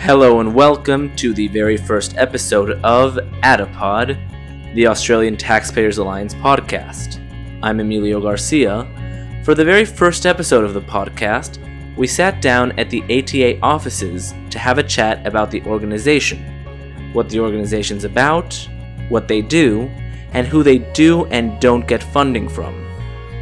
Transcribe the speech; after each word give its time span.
Hello 0.00 0.38
and 0.38 0.54
welcome 0.54 1.14
to 1.16 1.34
the 1.34 1.48
very 1.48 1.76
first 1.76 2.16
episode 2.16 2.70
of 2.84 3.14
Adipod, 3.42 4.16
the 4.72 4.86
Australian 4.86 5.36
Taxpayers 5.36 5.98
Alliance 5.98 6.34
podcast. 6.34 7.20
I'm 7.64 7.80
Emilio 7.80 8.20
Garcia. 8.20 8.86
For 9.44 9.56
the 9.56 9.64
very 9.64 9.84
first 9.84 10.24
episode 10.24 10.64
of 10.64 10.72
the 10.72 10.80
podcast, 10.80 11.58
we 11.96 12.06
sat 12.06 12.40
down 12.40 12.78
at 12.78 12.88
the 12.90 13.02
ATA 13.10 13.58
offices 13.60 14.34
to 14.50 14.58
have 14.60 14.78
a 14.78 14.84
chat 14.84 15.26
about 15.26 15.50
the 15.50 15.62
organization, 15.64 16.38
what 17.12 17.28
the 17.28 17.40
organization's 17.40 18.04
about, 18.04 18.54
what 19.08 19.26
they 19.26 19.42
do, 19.42 19.90
and 20.32 20.46
who 20.46 20.62
they 20.62 20.78
do 20.78 21.26
and 21.26 21.60
don't 21.60 21.88
get 21.88 22.04
funding 22.04 22.48
from. 22.48 22.86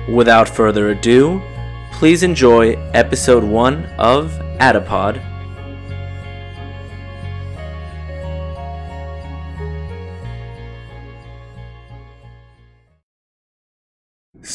Without 0.09 0.49
further 0.49 0.89
ado, 0.89 1.43
please 1.93 2.23
enjoy 2.23 2.77
episode 2.95 3.45
1 3.45 3.85
of 3.99 4.33
Adipod 4.59 5.36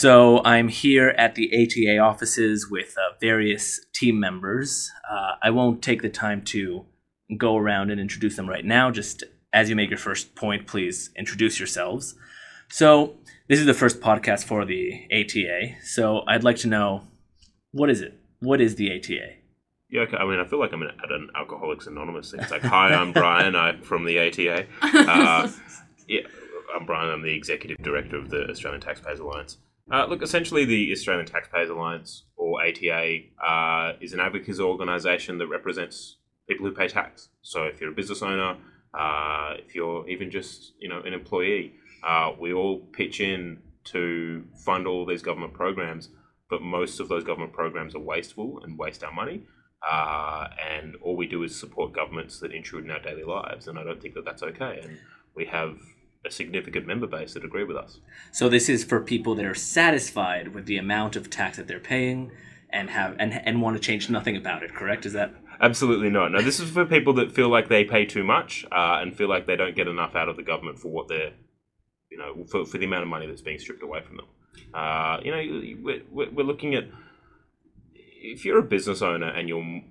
So 0.01 0.41
I'm 0.43 0.67
here 0.67 1.09
at 1.09 1.35
the 1.35 1.51
ATA 1.53 1.99
offices 1.99 2.67
with 2.67 2.95
uh, 2.97 3.13
various 3.21 3.79
team 3.93 4.19
members. 4.19 4.89
Uh, 5.07 5.33
I 5.43 5.51
won't 5.51 5.83
take 5.83 6.01
the 6.01 6.09
time 6.09 6.41
to 6.45 6.87
go 7.37 7.55
around 7.55 7.91
and 7.91 8.01
introduce 8.01 8.35
them 8.35 8.49
right 8.49 8.65
now. 8.65 8.89
Just 8.89 9.23
as 9.53 9.69
you 9.69 9.75
make 9.75 9.91
your 9.91 9.99
first 9.99 10.33
point, 10.33 10.65
please 10.65 11.11
introduce 11.15 11.59
yourselves. 11.59 12.15
So 12.67 13.17
this 13.47 13.59
is 13.59 13.67
the 13.67 13.75
first 13.75 14.01
podcast 14.01 14.43
for 14.43 14.65
the 14.65 15.05
ATA. 15.11 15.75
So 15.83 16.23
I'd 16.27 16.43
like 16.43 16.57
to 16.57 16.67
know 16.67 17.03
what 17.69 17.91
is 17.91 18.01
it? 18.01 18.19
What 18.39 18.59
is 18.59 18.77
the 18.77 18.97
ATA? 18.97 19.35
Yeah, 19.91 20.01
okay. 20.01 20.17
I 20.17 20.25
mean, 20.25 20.39
I 20.39 20.45
feel 20.45 20.59
like 20.59 20.73
I'm 20.73 20.81
at 20.81 21.11
an 21.11 21.29
Alcoholics 21.35 21.85
Anonymous 21.85 22.31
thing. 22.31 22.39
It's 22.39 22.49
like, 22.49 22.63
hi, 22.63 22.91
I'm 22.91 23.11
Brian. 23.13 23.55
I'm 23.55 23.83
from 23.83 24.05
the 24.05 24.17
ATA. 24.17 24.65
Uh, 24.81 25.47
yeah, 26.07 26.21
I'm 26.75 26.87
Brian. 26.87 27.11
I'm 27.11 27.21
the 27.21 27.35
executive 27.35 27.77
director 27.83 28.17
of 28.17 28.31
the 28.31 28.49
Australian 28.49 28.81
Taxpayers 28.81 29.19
Alliance. 29.19 29.57
Uh, 29.89 30.05
look, 30.05 30.21
essentially, 30.21 30.65
the 30.65 30.91
Australian 30.91 31.25
Taxpayers 31.25 31.69
Alliance, 31.69 32.23
or 32.35 32.61
ATA, 32.65 33.19
uh, 33.43 33.93
is 34.01 34.13
an 34.13 34.19
advocacy 34.19 34.61
organisation 34.61 35.37
that 35.37 35.47
represents 35.47 36.17
people 36.47 36.65
who 36.65 36.73
pay 36.73 36.87
tax. 36.87 37.29
So, 37.41 37.63
if 37.63 37.81
you're 37.81 37.91
a 37.91 37.95
business 37.95 38.21
owner, 38.21 38.57
uh, 38.93 39.55
if 39.57 39.73
you're 39.73 40.07
even 40.09 40.29
just 40.29 40.73
you 40.79 40.89
know 40.89 41.01
an 41.01 41.13
employee, 41.13 41.73
uh, 42.03 42.31
we 42.39 42.53
all 42.53 42.79
pitch 42.79 43.19
in 43.21 43.59
to 43.83 44.45
fund 44.65 44.87
all 44.87 45.05
these 45.05 45.21
government 45.21 45.53
programs. 45.53 46.09
But 46.49 46.61
most 46.61 46.99
of 46.99 47.07
those 47.07 47.23
government 47.23 47.53
programs 47.53 47.95
are 47.95 47.99
wasteful 47.99 48.61
and 48.63 48.77
waste 48.77 49.03
our 49.05 49.11
money. 49.11 49.43
Uh, 49.89 50.47
and 50.69 50.95
all 51.01 51.15
we 51.15 51.25
do 51.25 51.43
is 51.43 51.57
support 51.57 51.93
governments 51.93 52.39
that 52.39 52.51
intrude 52.51 52.83
in 52.83 52.91
our 52.91 52.99
daily 52.99 53.23
lives, 53.23 53.67
and 53.67 53.79
I 53.79 53.83
don't 53.83 54.01
think 54.01 54.13
that 54.13 54.25
that's 54.25 54.43
okay. 54.43 54.79
And 54.83 54.99
we 55.33 55.45
have 55.45 55.79
a 56.25 56.31
significant 56.31 56.85
member 56.85 57.07
base 57.07 57.33
that 57.33 57.43
agree 57.43 57.63
with 57.63 57.77
us. 57.77 57.99
So 58.31 58.47
this 58.47 58.69
is 58.69 58.83
for 58.83 59.01
people 59.01 59.35
that 59.35 59.45
are 59.45 59.55
satisfied 59.55 60.53
with 60.53 60.65
the 60.65 60.77
amount 60.77 61.15
of 61.15 61.29
tax 61.29 61.57
that 61.57 61.67
they're 61.67 61.79
paying 61.79 62.31
and 62.69 62.89
have 62.89 63.15
and 63.19 63.33
and 63.33 63.61
want 63.61 63.75
to 63.75 63.81
change 63.81 64.09
nothing 64.09 64.35
about 64.35 64.63
it. 64.63 64.73
Correct? 64.73 65.05
Is 65.05 65.13
that 65.13 65.33
Absolutely 65.61 66.09
not. 66.09 66.31
No, 66.31 66.41
this 66.41 66.59
is 66.59 66.71
for 66.71 66.85
people 66.85 67.13
that 67.13 67.31
feel 67.31 67.47
like 67.47 67.69
they 67.69 67.83
pay 67.83 68.03
too 68.03 68.23
much 68.23 68.65
uh, 68.71 68.97
and 68.99 69.15
feel 69.15 69.29
like 69.29 69.45
they 69.45 69.55
don't 69.55 69.75
get 69.75 69.87
enough 69.87 70.15
out 70.15 70.27
of 70.27 70.35
the 70.35 70.41
government 70.41 70.79
for 70.79 70.87
what 70.87 71.07
they're, 71.07 71.33
you 72.09 72.17
know, 72.17 72.43
for, 72.45 72.65
for 72.65 72.79
the 72.79 72.85
amount 72.85 73.03
of 73.03 73.09
money 73.09 73.27
that's 73.27 73.43
being 73.43 73.59
stripped 73.59 73.83
away 73.83 74.01
from 74.01 74.17
them. 74.17 74.25
Uh, 74.73 75.19
you 75.23 75.29
know, 75.29 76.01
we're, 76.11 76.31
we're 76.31 76.45
looking 76.45 76.73
at 76.73 76.85
if 77.93 78.43
you're 78.43 78.57
a 78.57 78.63
business 78.63 79.03
owner 79.03 79.27
and 79.27 79.47
you're 79.47 79.81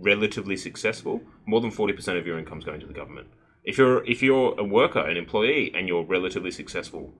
relatively 0.00 0.56
successful, 0.56 1.20
more 1.46 1.60
than 1.60 1.70
40% 1.70 2.18
of 2.18 2.26
your 2.26 2.36
income 2.36 2.58
is 2.58 2.64
going 2.64 2.80
to 2.80 2.86
the 2.86 2.92
government. 2.92 3.28
If 3.64 3.78
you're 3.78 4.04
if 4.04 4.22
you're 4.22 4.58
a 4.58 4.64
worker, 4.64 5.00
an 5.00 5.16
employee, 5.16 5.72
and 5.74 5.86
you're 5.86 6.04
relatively 6.04 6.50
successful, 6.50 7.12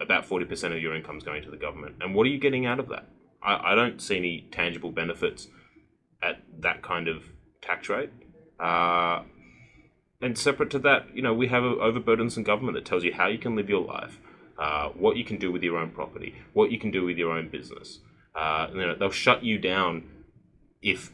about 0.00 0.26
forty 0.26 0.44
percent 0.44 0.74
of 0.74 0.80
your 0.82 0.94
income 0.94 1.18
is 1.18 1.24
going 1.24 1.42
to 1.42 1.50
the 1.50 1.56
government. 1.56 1.96
And 2.00 2.14
what 2.14 2.26
are 2.26 2.30
you 2.30 2.38
getting 2.38 2.66
out 2.66 2.78
of 2.78 2.88
that? 2.88 3.06
I, 3.42 3.72
I 3.72 3.74
don't 3.74 4.00
see 4.00 4.16
any 4.16 4.48
tangible 4.50 4.90
benefits 4.90 5.48
at 6.22 6.42
that 6.60 6.82
kind 6.82 7.08
of 7.08 7.24
tax 7.62 7.88
rate. 7.88 8.10
Uh, 8.60 9.22
and 10.20 10.36
separate 10.36 10.70
to 10.70 10.80
that, 10.80 11.14
you 11.14 11.22
know, 11.22 11.32
we 11.32 11.46
have 11.46 11.62
an 11.62 11.76
overburdensome 11.76 12.44
government 12.44 12.74
that 12.74 12.84
tells 12.84 13.04
you 13.04 13.12
how 13.14 13.28
you 13.28 13.38
can 13.38 13.54
live 13.54 13.68
your 13.68 13.84
life, 13.84 14.18
uh, 14.58 14.88
what 14.88 15.16
you 15.16 15.24
can 15.24 15.38
do 15.38 15.52
with 15.52 15.62
your 15.62 15.78
own 15.78 15.90
property, 15.90 16.34
what 16.52 16.72
you 16.72 16.78
can 16.78 16.90
do 16.90 17.04
with 17.04 17.16
your 17.16 17.30
own 17.30 17.48
business. 17.48 18.00
Uh, 18.34 18.66
you 18.72 18.80
know, 18.80 18.96
they'll 18.96 19.10
shut 19.10 19.44
you 19.44 19.58
down 19.58 20.02
if 20.82 21.12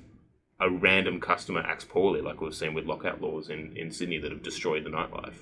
a 0.65 0.71
random 0.71 1.21
customer 1.21 1.61
acts 1.61 1.85
poorly, 1.85 2.23
like 2.23 2.41
we've 2.41 2.55
seen 2.55 2.73
with 2.73 2.87
lockout 2.87 3.21
laws 3.21 3.51
in, 3.51 3.77
in 3.77 3.91
Sydney 3.91 4.19
that 4.19 4.33
have 4.33 4.43
destroyed 4.43 4.85
the 4.85 4.91
nightlife. 4.91 5.35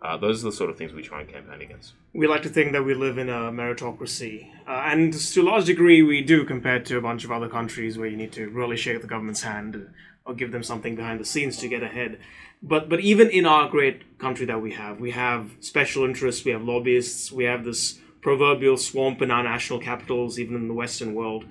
Uh, 0.00 0.16
those 0.16 0.44
are 0.44 0.50
the 0.50 0.56
sort 0.56 0.70
of 0.70 0.78
things 0.78 0.92
we 0.92 1.02
try 1.02 1.20
and 1.20 1.28
campaign 1.28 1.60
against. 1.60 1.94
We 2.14 2.28
like 2.28 2.42
to 2.42 2.48
think 2.48 2.70
that 2.70 2.84
we 2.84 2.94
live 2.94 3.18
in 3.18 3.28
a 3.28 3.50
meritocracy, 3.50 4.48
uh, 4.68 4.84
and 4.86 5.12
to 5.12 5.40
a 5.40 5.42
large 5.42 5.64
degree 5.64 6.02
we 6.02 6.22
do 6.22 6.44
compared 6.44 6.86
to 6.86 6.96
a 6.96 7.00
bunch 7.00 7.24
of 7.24 7.32
other 7.32 7.48
countries 7.48 7.98
where 7.98 8.06
you 8.06 8.16
need 8.16 8.30
to 8.32 8.48
really 8.50 8.76
shake 8.76 9.00
the 9.00 9.08
government's 9.08 9.42
hand 9.42 9.88
or 10.24 10.34
give 10.34 10.52
them 10.52 10.62
something 10.62 10.94
behind 10.94 11.18
the 11.18 11.24
scenes 11.24 11.56
to 11.56 11.68
get 11.68 11.82
ahead. 11.82 12.20
But 12.62 12.88
but 12.88 13.00
even 13.00 13.28
in 13.30 13.44
our 13.44 13.68
great 13.68 14.18
country 14.18 14.46
that 14.46 14.62
we 14.62 14.72
have, 14.74 15.00
we 15.00 15.10
have 15.10 15.50
special 15.58 16.04
interests, 16.04 16.44
we 16.44 16.52
have 16.52 16.62
lobbyists, 16.62 17.32
we 17.32 17.44
have 17.44 17.64
this 17.64 17.98
proverbial 18.20 18.76
swamp 18.76 19.20
in 19.20 19.32
our 19.32 19.42
national 19.42 19.80
capitals, 19.80 20.38
even 20.38 20.54
in 20.54 20.68
the 20.68 20.74
Western 20.74 21.14
world. 21.14 21.44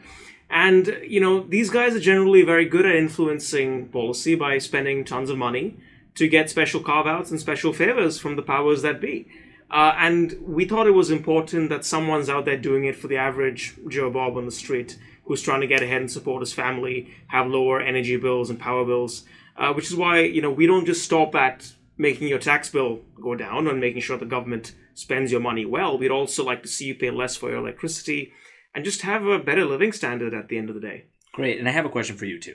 And, 0.49 0.99
you 1.05 1.19
know, 1.19 1.41
these 1.41 1.69
guys 1.69 1.95
are 1.95 1.99
generally 1.99 2.41
very 2.41 2.65
good 2.65 2.85
at 2.85 2.95
influencing 2.95 3.89
policy 3.89 4.35
by 4.35 4.57
spending 4.59 5.03
tons 5.03 5.29
of 5.29 5.37
money 5.37 5.77
to 6.15 6.27
get 6.27 6.49
special 6.49 6.81
carve 6.81 7.05
outs 7.05 7.31
and 7.31 7.39
special 7.39 7.73
favors 7.73 8.19
from 8.19 8.35
the 8.35 8.41
powers 8.41 8.81
that 8.81 9.01
be. 9.01 9.27
Uh, 9.69 9.93
and 9.97 10.37
we 10.41 10.65
thought 10.65 10.87
it 10.87 10.91
was 10.91 11.11
important 11.11 11.69
that 11.69 11.83
someone's 11.83 12.29
out 12.29 12.45
there 12.45 12.57
doing 12.57 12.85
it 12.85 12.95
for 12.95 13.07
the 13.07 13.17
average 13.17 13.75
Joe 13.89 14.09
Bob 14.09 14.37
on 14.37 14.45
the 14.45 14.51
street 14.51 14.97
who's 15.25 15.41
trying 15.41 15.59
to 15.59 15.67
get 15.67 15.83
ahead 15.83 15.99
and 15.99 16.09
support 16.09 16.41
his 16.41 16.53
family, 16.53 17.13
have 17.27 17.47
lower 17.47 17.81
energy 17.81 18.15
bills 18.15 18.49
and 18.49 18.57
power 18.57 18.85
bills. 18.85 19.25
Uh, 19.57 19.73
which 19.73 19.87
is 19.87 19.95
why, 19.95 20.19
you 20.19 20.41
know, 20.41 20.51
we 20.51 20.67
don't 20.67 20.85
just 20.85 21.03
stop 21.03 21.33
at 21.33 21.73
making 21.97 22.27
your 22.27 22.37
tax 22.37 22.69
bill 22.69 23.01
go 23.19 23.35
down 23.35 23.67
and 23.67 23.79
making 23.79 24.01
sure 24.01 24.15
the 24.17 24.25
government 24.25 24.73
spends 24.93 25.31
your 25.31 25.41
money 25.41 25.65
well. 25.65 25.97
We'd 25.97 26.11
also 26.11 26.43
like 26.43 26.61
to 26.61 26.67
see 26.67 26.85
you 26.85 26.95
pay 26.95 27.09
less 27.09 27.35
for 27.35 27.49
your 27.49 27.57
electricity 27.57 28.33
and 28.77 28.85
just 28.85 29.01
have 29.01 29.25
a 29.25 29.39
better 29.39 29.65
living 29.65 29.91
standard 29.91 30.35
at 30.35 30.49
the 30.49 30.57
end 30.59 30.69
of 30.69 30.75
the 30.75 30.81
day. 30.81 31.05
Great. 31.33 31.57
And 31.57 31.67
I 31.67 31.71
have 31.71 31.87
a 31.87 31.89
question 31.89 32.15
for 32.15 32.25
you 32.25 32.39
too. 32.39 32.53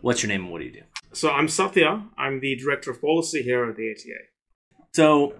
What's 0.00 0.22
your 0.22 0.28
name 0.28 0.44
and 0.44 0.50
what 0.50 0.60
do 0.60 0.64
you 0.64 0.72
do? 0.72 0.80
So 1.12 1.30
I'm 1.30 1.46
Satya. 1.46 2.06
I'm 2.16 2.40
the 2.40 2.56
director 2.56 2.90
of 2.90 3.02
policy 3.02 3.42
here 3.42 3.68
at 3.68 3.76
the 3.76 3.90
ATA. 3.90 4.18
So 4.94 5.34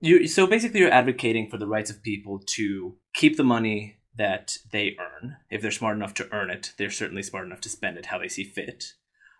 you 0.00 0.28
so 0.28 0.46
basically 0.46 0.78
you're 0.78 0.92
advocating 0.92 1.50
for 1.50 1.58
the 1.58 1.66
rights 1.66 1.90
of 1.90 2.04
people 2.04 2.40
to 2.54 2.98
keep 3.14 3.36
the 3.36 3.42
money 3.42 3.96
that 4.14 4.58
they 4.70 4.96
earn. 5.00 5.38
If 5.50 5.60
they're 5.60 5.72
smart 5.72 5.96
enough 5.96 6.14
to 6.14 6.28
earn 6.32 6.50
it, 6.50 6.72
they're 6.78 6.88
certainly 6.88 7.24
smart 7.24 7.44
enough 7.44 7.60
to 7.62 7.68
spend 7.68 7.98
it 7.98 8.06
how 8.06 8.18
they 8.18 8.28
see 8.28 8.44
fit. 8.44 8.92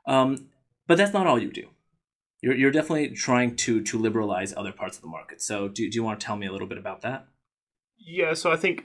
Um, 0.04 0.48
but 0.88 0.98
that's 0.98 1.12
not 1.12 1.28
all 1.28 1.38
you 1.38 1.52
do. 1.52 1.68
You're, 2.40 2.56
you're 2.56 2.72
definitely 2.72 3.10
trying 3.10 3.54
to 3.58 3.84
to 3.84 3.96
liberalize 3.96 4.52
other 4.56 4.72
parts 4.72 4.96
of 4.96 5.02
the 5.02 5.08
market. 5.08 5.40
So 5.40 5.68
do, 5.68 5.88
do 5.88 5.94
you 5.94 6.02
want 6.02 6.18
to 6.18 6.26
tell 6.26 6.36
me 6.36 6.48
a 6.48 6.52
little 6.52 6.66
bit 6.66 6.78
about 6.78 7.02
that? 7.02 7.28
Yeah, 7.96 8.34
so 8.34 8.50
I 8.50 8.56
think 8.56 8.84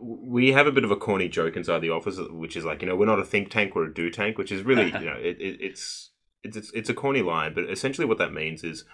we 0.00 0.52
have 0.52 0.66
a 0.66 0.72
bit 0.72 0.84
of 0.84 0.90
a 0.90 0.96
corny 0.96 1.28
joke 1.28 1.56
inside 1.56 1.80
the 1.80 1.90
office, 1.90 2.18
which 2.30 2.56
is 2.56 2.64
like, 2.64 2.82
you 2.82 2.88
know, 2.88 2.96
we're 2.96 3.06
not 3.06 3.18
a 3.18 3.24
think 3.24 3.50
tank, 3.50 3.74
we're 3.74 3.86
a 3.86 3.94
do 3.94 4.10
tank, 4.10 4.38
which 4.38 4.52
is 4.52 4.62
really, 4.62 4.86
you 5.00 5.06
know, 5.06 5.16
it, 5.16 5.40
it, 5.40 5.58
it's, 5.60 6.10
it's 6.42 6.70
it's 6.74 6.90
a 6.90 6.94
corny 6.94 7.22
line, 7.22 7.54
but 7.54 7.70
essentially 7.70 8.06
what 8.06 8.18
that 8.18 8.32
means 8.32 8.62
is 8.62 8.84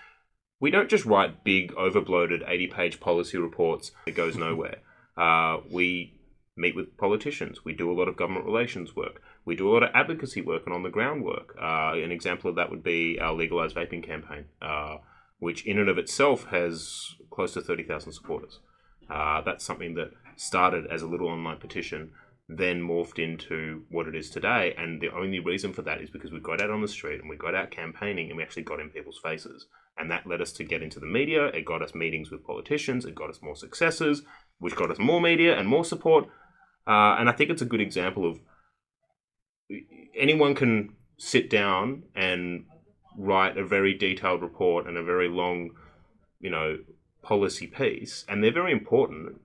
we 0.60 0.70
don't 0.70 0.88
just 0.88 1.04
write 1.04 1.42
big, 1.42 1.72
overbloated, 1.74 2.48
eighty-page 2.48 3.00
policy 3.00 3.38
reports 3.38 3.92
that 4.06 4.14
goes 4.14 4.36
nowhere. 4.46 4.78
Uh, 5.16 5.58
we 5.70 6.14
meet 6.56 6.76
with 6.76 6.96
politicians. 6.96 7.64
We 7.64 7.74
do 7.74 7.90
a 7.90 7.96
lot 7.96 8.08
of 8.08 8.16
government 8.16 8.46
relations 8.46 8.94
work. 8.94 9.22
We 9.44 9.56
do 9.56 9.68
a 9.68 9.72
lot 9.72 9.82
of 9.82 9.90
advocacy 9.94 10.42
work 10.42 10.62
and 10.66 10.74
on 10.74 10.82
the 10.82 10.90
ground 10.90 11.24
work. 11.24 11.56
Uh, 11.60 11.94
an 11.94 12.12
example 12.12 12.50
of 12.50 12.56
that 12.56 12.70
would 12.70 12.82
be 12.82 13.18
our 13.20 13.32
legalized 13.32 13.74
vaping 13.74 14.04
campaign, 14.06 14.44
uh, 14.62 14.98
which 15.38 15.66
in 15.66 15.78
and 15.78 15.88
of 15.88 15.98
itself 15.98 16.46
has 16.50 17.16
close 17.30 17.54
to 17.54 17.60
thirty 17.60 17.82
thousand 17.82 18.12
supporters. 18.12 18.60
Uh, 19.08 19.40
that's 19.40 19.64
something 19.64 19.94
that 19.94 20.10
started 20.40 20.86
as 20.90 21.02
a 21.02 21.06
little 21.06 21.28
online 21.28 21.58
petition, 21.58 22.10
then 22.48 22.80
morphed 22.80 23.18
into 23.18 23.82
what 23.90 24.08
it 24.08 24.14
is 24.14 24.30
today. 24.30 24.74
And 24.78 24.98
the 24.98 25.10
only 25.14 25.38
reason 25.38 25.74
for 25.74 25.82
that 25.82 26.00
is 26.00 26.08
because 26.08 26.32
we 26.32 26.40
got 26.40 26.62
out 26.62 26.70
on 26.70 26.80
the 26.80 26.88
street 26.88 27.20
and 27.20 27.28
we 27.28 27.36
got 27.36 27.54
out 27.54 27.70
campaigning 27.70 28.28
and 28.28 28.38
we 28.38 28.42
actually 28.42 28.62
got 28.62 28.80
in 28.80 28.88
people's 28.88 29.20
faces. 29.22 29.66
And 29.98 30.10
that 30.10 30.26
led 30.26 30.40
us 30.40 30.52
to 30.54 30.64
get 30.64 30.82
into 30.82 30.98
the 30.98 31.06
media. 31.06 31.48
It 31.48 31.66
got 31.66 31.82
us 31.82 31.94
meetings 31.94 32.30
with 32.30 32.46
politicians. 32.46 33.04
It 33.04 33.14
got 33.14 33.28
us 33.28 33.42
more 33.42 33.54
successes, 33.54 34.22
which 34.58 34.76
got 34.76 34.90
us 34.90 34.98
more 34.98 35.20
media 35.20 35.58
and 35.58 35.68
more 35.68 35.84
support. 35.84 36.24
Uh, 36.86 37.16
and 37.18 37.28
I 37.28 37.32
think 37.32 37.50
it's 37.50 37.62
a 37.62 37.66
good 37.66 37.82
example 37.82 38.26
of 38.26 38.40
anyone 40.18 40.54
can 40.54 40.94
sit 41.18 41.50
down 41.50 42.04
and 42.16 42.64
write 43.18 43.58
a 43.58 43.66
very 43.66 43.92
detailed 43.92 44.40
report 44.40 44.86
and 44.86 44.96
a 44.96 45.04
very 45.04 45.28
long, 45.28 45.72
you 46.40 46.48
know, 46.48 46.78
policy 47.22 47.66
piece, 47.66 48.24
and 48.26 48.42
they're 48.42 48.50
very 48.50 48.72
important 48.72 49.36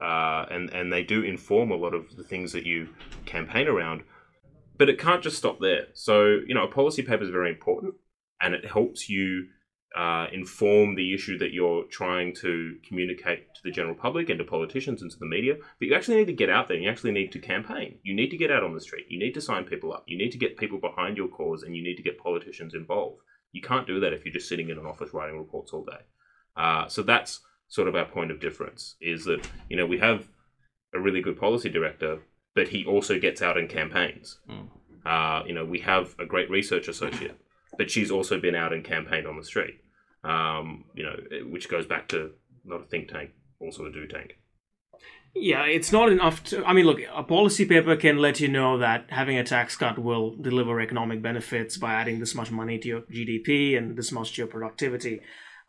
uh, 0.00 0.46
and 0.50 0.70
and 0.70 0.92
they 0.92 1.02
do 1.02 1.22
inform 1.22 1.70
a 1.70 1.76
lot 1.76 1.94
of 1.94 2.16
the 2.16 2.24
things 2.24 2.52
that 2.52 2.66
you 2.66 2.88
campaign 3.26 3.68
around. 3.68 4.02
but 4.78 4.88
it 4.88 4.98
can't 4.98 5.22
just 5.22 5.36
stop 5.36 5.58
there. 5.60 5.88
So 5.92 6.38
you 6.46 6.54
know, 6.54 6.64
a 6.64 6.72
policy 6.72 7.02
paper 7.02 7.22
is 7.22 7.30
very 7.30 7.50
important, 7.50 7.94
and 8.40 8.54
it 8.54 8.64
helps 8.64 9.10
you 9.10 9.48
uh, 9.94 10.26
inform 10.32 10.94
the 10.94 11.12
issue 11.12 11.36
that 11.38 11.52
you're 11.52 11.84
trying 11.90 12.34
to 12.36 12.76
communicate 12.88 13.52
to 13.56 13.60
the 13.64 13.72
general 13.72 13.94
public 13.94 14.30
and 14.30 14.38
to 14.38 14.44
politicians 14.44 15.02
and 15.02 15.10
to 15.10 15.18
the 15.18 15.26
media. 15.26 15.54
But 15.78 15.88
you 15.88 15.94
actually 15.94 16.16
need 16.16 16.28
to 16.28 16.32
get 16.32 16.48
out 16.48 16.68
there. 16.68 16.78
You 16.78 16.88
actually 16.88 17.12
need 17.12 17.32
to 17.32 17.40
campaign. 17.40 17.98
You 18.02 18.14
need 18.14 18.30
to 18.30 18.38
get 18.38 18.50
out 18.50 18.62
on 18.62 18.72
the 18.72 18.80
street. 18.80 19.06
You 19.10 19.18
need 19.18 19.34
to 19.34 19.40
sign 19.40 19.64
people 19.64 19.92
up. 19.92 20.04
You 20.06 20.16
need 20.16 20.30
to 20.32 20.38
get 20.38 20.56
people 20.56 20.78
behind 20.78 21.16
your 21.18 21.28
cause, 21.28 21.62
and 21.62 21.76
you 21.76 21.82
need 21.82 21.96
to 21.96 22.02
get 22.02 22.18
politicians 22.18 22.72
involved. 22.72 23.20
You 23.52 23.60
can't 23.60 23.86
do 23.86 24.00
that 24.00 24.14
if 24.14 24.24
you're 24.24 24.32
just 24.32 24.48
sitting 24.48 24.70
in 24.70 24.78
an 24.78 24.86
office 24.86 25.12
writing 25.12 25.36
reports 25.38 25.72
all 25.72 25.84
day. 25.84 26.02
Uh, 26.56 26.86
so 26.88 27.02
that's 27.02 27.40
sort 27.70 27.88
of 27.88 27.94
our 27.96 28.04
point 28.04 28.30
of 28.30 28.40
difference. 28.40 28.96
Is 29.00 29.24
that 29.24 29.48
you 29.70 29.76
know 29.76 29.86
we 29.86 29.98
have 29.98 30.28
a 30.94 31.00
really 31.00 31.22
good 31.22 31.40
policy 31.40 31.70
director, 31.70 32.18
but 32.54 32.68
he 32.68 32.84
also 32.84 33.18
gets 33.18 33.40
out 33.40 33.56
and 33.56 33.68
campaigns. 33.68 34.38
Mm. 34.48 34.68
Uh, 35.06 35.42
you 35.46 35.54
know, 35.54 35.64
we 35.64 35.80
have 35.80 36.14
a 36.18 36.26
great 36.26 36.50
research 36.50 36.88
associate, 36.88 37.40
but 37.78 37.90
she's 37.90 38.10
also 38.10 38.38
been 38.38 38.54
out 38.54 38.72
and 38.72 38.84
campaigned 38.84 39.26
on 39.26 39.36
the 39.36 39.44
street. 39.44 39.80
Um, 40.22 40.84
you 40.94 41.02
know, 41.02 41.16
which 41.48 41.70
goes 41.70 41.86
back 41.86 42.08
to 42.08 42.32
not 42.64 42.82
a 42.82 42.84
think 42.84 43.08
tank, 43.08 43.30
also 43.60 43.86
a 43.86 43.92
do 43.92 44.06
tank. 44.06 44.36
Yeah, 45.34 45.62
it's 45.62 45.92
not 45.92 46.10
enough 46.10 46.42
to. 46.44 46.64
I 46.66 46.72
mean, 46.72 46.86
look, 46.86 46.98
a 47.14 47.22
policy 47.22 47.64
paper 47.64 47.96
can 47.96 48.18
let 48.18 48.40
you 48.40 48.48
know 48.48 48.78
that 48.78 49.06
having 49.10 49.38
a 49.38 49.44
tax 49.44 49.76
cut 49.76 49.98
will 49.98 50.34
deliver 50.34 50.80
economic 50.80 51.22
benefits 51.22 51.78
by 51.78 51.94
adding 51.94 52.18
this 52.18 52.34
much 52.34 52.50
money 52.50 52.78
to 52.78 52.88
your 52.88 53.00
GDP 53.02 53.78
and 53.78 53.96
this 53.96 54.10
much 54.10 54.32
to 54.34 54.42
your 54.42 54.48
productivity. 54.48 55.20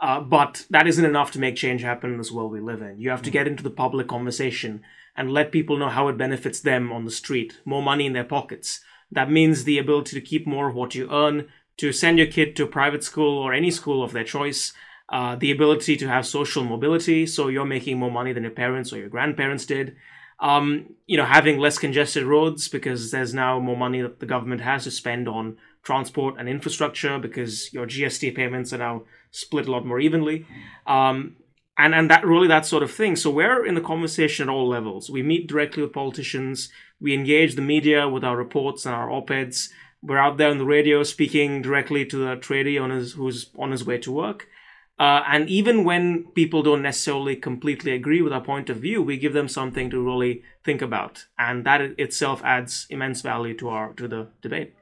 Uh, 0.01 0.19
but 0.19 0.65
that 0.71 0.87
isn't 0.87 1.05
enough 1.05 1.29
to 1.31 1.39
make 1.39 1.55
change 1.55 1.83
happen 1.83 2.11
in 2.11 2.17
this 2.17 2.31
world 2.31 2.51
we 2.51 2.59
live 2.59 2.81
in. 2.81 2.99
You 2.99 3.11
have 3.11 3.21
to 3.21 3.29
get 3.29 3.47
into 3.47 3.61
the 3.61 3.69
public 3.69 4.07
conversation 4.07 4.81
and 5.15 5.31
let 5.31 5.51
people 5.51 5.77
know 5.77 5.89
how 5.89 6.07
it 6.07 6.17
benefits 6.17 6.59
them 6.59 6.91
on 6.91 7.05
the 7.05 7.11
street, 7.11 7.59
more 7.65 7.83
money 7.83 8.07
in 8.07 8.13
their 8.13 8.23
pockets. 8.23 8.81
That 9.11 9.29
means 9.29 9.63
the 9.63 9.77
ability 9.77 10.19
to 10.19 10.25
keep 10.25 10.47
more 10.47 10.69
of 10.69 10.75
what 10.75 10.95
you 10.95 11.07
earn, 11.11 11.49
to 11.77 11.91
send 11.91 12.17
your 12.17 12.27
kid 12.27 12.55
to 12.55 12.63
a 12.63 12.67
private 12.67 13.03
school 13.03 13.37
or 13.37 13.53
any 13.53 13.69
school 13.69 14.03
of 14.03 14.11
their 14.11 14.23
choice, 14.23 14.73
uh, 15.09 15.35
the 15.35 15.51
ability 15.51 15.97
to 15.97 16.07
have 16.07 16.25
social 16.25 16.63
mobility, 16.63 17.27
so 17.27 17.49
you're 17.49 17.65
making 17.65 17.99
more 17.99 18.11
money 18.11 18.33
than 18.33 18.43
your 18.43 18.51
parents 18.51 18.91
or 18.91 18.97
your 18.97 19.09
grandparents 19.09 19.65
did. 19.65 19.95
Um, 20.39 20.95
you 21.05 21.17
know, 21.17 21.25
having 21.25 21.59
less 21.59 21.77
congested 21.77 22.23
roads 22.23 22.67
because 22.67 23.11
there's 23.11 23.33
now 23.33 23.59
more 23.59 23.77
money 23.77 24.01
that 24.01 24.19
the 24.19 24.25
government 24.25 24.61
has 24.61 24.85
to 24.85 24.91
spend 24.91 25.27
on 25.27 25.57
transport 25.83 26.35
and 26.39 26.49
infrastructure 26.49 27.19
because 27.19 27.71
your 27.73 27.85
GST 27.85 28.35
payments 28.35 28.73
are 28.73 28.79
now 28.79 29.03
split 29.31 29.67
a 29.67 29.71
lot 29.71 29.85
more 29.85 29.99
evenly. 29.99 30.45
Um, 30.85 31.37
and 31.77 31.95
and 31.95 32.09
that 32.09 32.25
really 32.25 32.47
that 32.47 32.65
sort 32.65 32.83
of 32.83 32.91
thing. 32.91 33.15
So 33.15 33.29
we're 33.31 33.65
in 33.65 33.75
the 33.75 33.81
conversation 33.81 34.49
at 34.49 34.51
all 34.51 34.67
levels. 34.67 35.09
We 35.09 35.23
meet 35.23 35.47
directly 35.47 35.81
with 35.83 35.93
politicians. 35.93 36.69
We 36.99 37.13
engage 37.13 37.55
the 37.55 37.61
media 37.61 38.07
with 38.07 38.23
our 38.23 38.37
reports 38.37 38.85
and 38.85 38.93
our 38.93 39.09
op-eds. 39.09 39.69
We're 40.03 40.17
out 40.17 40.37
there 40.37 40.49
on 40.49 40.57
the 40.57 40.65
radio 40.65 41.03
speaking 41.03 41.61
directly 41.61 42.05
to 42.05 42.17
the 42.17 42.35
tradie 42.35 42.81
on 42.81 42.89
his, 42.89 43.13
who's 43.13 43.51
on 43.57 43.71
his 43.71 43.85
way 43.85 43.97
to 43.99 44.11
work. 44.11 44.47
Uh, 44.99 45.23
and 45.27 45.49
even 45.49 45.83
when 45.83 46.25
people 46.35 46.61
don't 46.61 46.81
necessarily 46.81 47.35
completely 47.35 47.91
agree 47.91 48.21
with 48.21 48.33
our 48.33 48.41
point 48.41 48.69
of 48.69 48.77
view, 48.77 49.01
we 49.01 49.17
give 49.17 49.33
them 49.33 49.47
something 49.47 49.89
to 49.89 50.03
really 50.03 50.43
think 50.63 50.81
about, 50.81 51.25
and 51.39 51.65
that 51.65 51.81
itself 51.97 52.41
adds 52.43 52.85
immense 52.89 53.21
value 53.21 53.57
to 53.57 53.69
our 53.69 53.93
to 53.93 54.07
the 54.07 54.27
debate. 54.43 54.75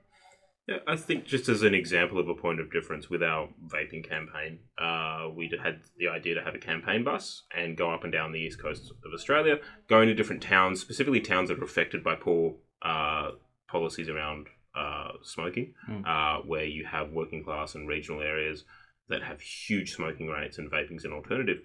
Yeah, 0.69 0.77
I 0.87 0.97
think 0.97 1.25
just 1.25 1.49
as 1.49 1.63
an 1.63 1.73
example 1.73 2.19
of 2.19 2.29
a 2.29 2.35
point 2.35 2.59
of 2.59 2.71
difference 2.71 3.09
with 3.09 3.23
our 3.23 3.49
vaping 3.65 4.07
campaign, 4.07 4.59
uh, 4.77 5.27
we 5.35 5.51
had 5.63 5.81
the 5.97 6.09
idea 6.09 6.35
to 6.35 6.43
have 6.43 6.53
a 6.53 6.59
campaign 6.59 7.03
bus 7.03 7.41
and 7.57 7.75
go 7.75 7.89
up 7.91 8.03
and 8.03 8.13
down 8.13 8.31
the 8.31 8.39
east 8.39 8.61
coast 8.61 8.91
of 9.03 9.11
Australia, 9.11 9.57
going 9.87 10.09
to 10.09 10.13
different 10.13 10.43
towns, 10.43 10.79
specifically 10.79 11.21
towns 11.21 11.49
that 11.49 11.57
are 11.57 11.63
affected 11.63 12.03
by 12.03 12.13
poor 12.13 12.53
uh, 12.83 13.31
policies 13.67 14.09
around 14.09 14.45
uh, 14.75 15.13
smoking, 15.23 15.73
mm. 15.89 16.45
where 16.45 16.65
you 16.65 16.85
have 16.85 17.13
working 17.13 17.43
class 17.43 17.73
and 17.73 17.87
regional 17.87 18.21
areas 18.21 18.63
that 19.07 19.23
have 19.23 19.41
huge 19.41 19.93
smoking 19.95 20.27
rates 20.27 20.59
and 20.59 20.69
vaping's 20.69 21.03
an 21.03 21.13
alternative. 21.13 21.57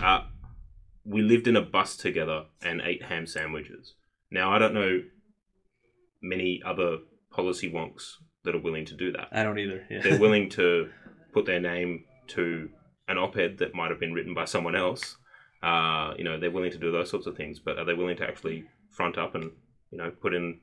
Uh, 0.00 0.20
we 1.04 1.22
lived 1.22 1.48
in 1.48 1.56
a 1.56 1.62
bus 1.62 1.96
together 1.96 2.44
and 2.62 2.82
ate 2.82 3.02
ham 3.02 3.26
sandwiches. 3.26 3.94
Now, 4.30 4.52
I 4.52 4.60
don't 4.60 4.74
know 4.74 5.02
many 6.22 6.62
other 6.64 6.98
policy 7.32 7.68
wonks 7.68 8.12
that 8.48 8.56
are 8.56 8.62
willing 8.62 8.86
to 8.86 8.94
do 8.94 9.12
that. 9.12 9.28
I 9.30 9.42
don't 9.42 9.58
either. 9.58 9.84
Yeah. 9.90 10.00
They're 10.02 10.18
willing 10.18 10.48
to 10.60 10.88
put 11.34 11.44
their 11.44 11.60
name 11.60 12.04
to 12.28 12.70
an 13.06 13.18
op-ed 13.18 13.58
that 13.58 13.74
might 13.74 13.90
have 13.90 14.00
been 14.00 14.14
written 14.14 14.32
by 14.32 14.46
someone 14.46 14.74
else. 14.74 15.18
Uh, 15.62 16.14
you 16.16 16.24
know, 16.24 16.40
they're 16.40 16.50
willing 16.50 16.70
to 16.70 16.78
do 16.78 16.90
those 16.90 17.10
sorts 17.10 17.26
of 17.26 17.36
things, 17.36 17.58
but 17.58 17.78
are 17.78 17.84
they 17.84 17.92
willing 17.92 18.16
to 18.16 18.26
actually 18.26 18.64
front 18.88 19.18
up 19.18 19.34
and 19.34 19.50
you 19.90 19.98
know 19.98 20.10
put 20.10 20.32
in 20.32 20.60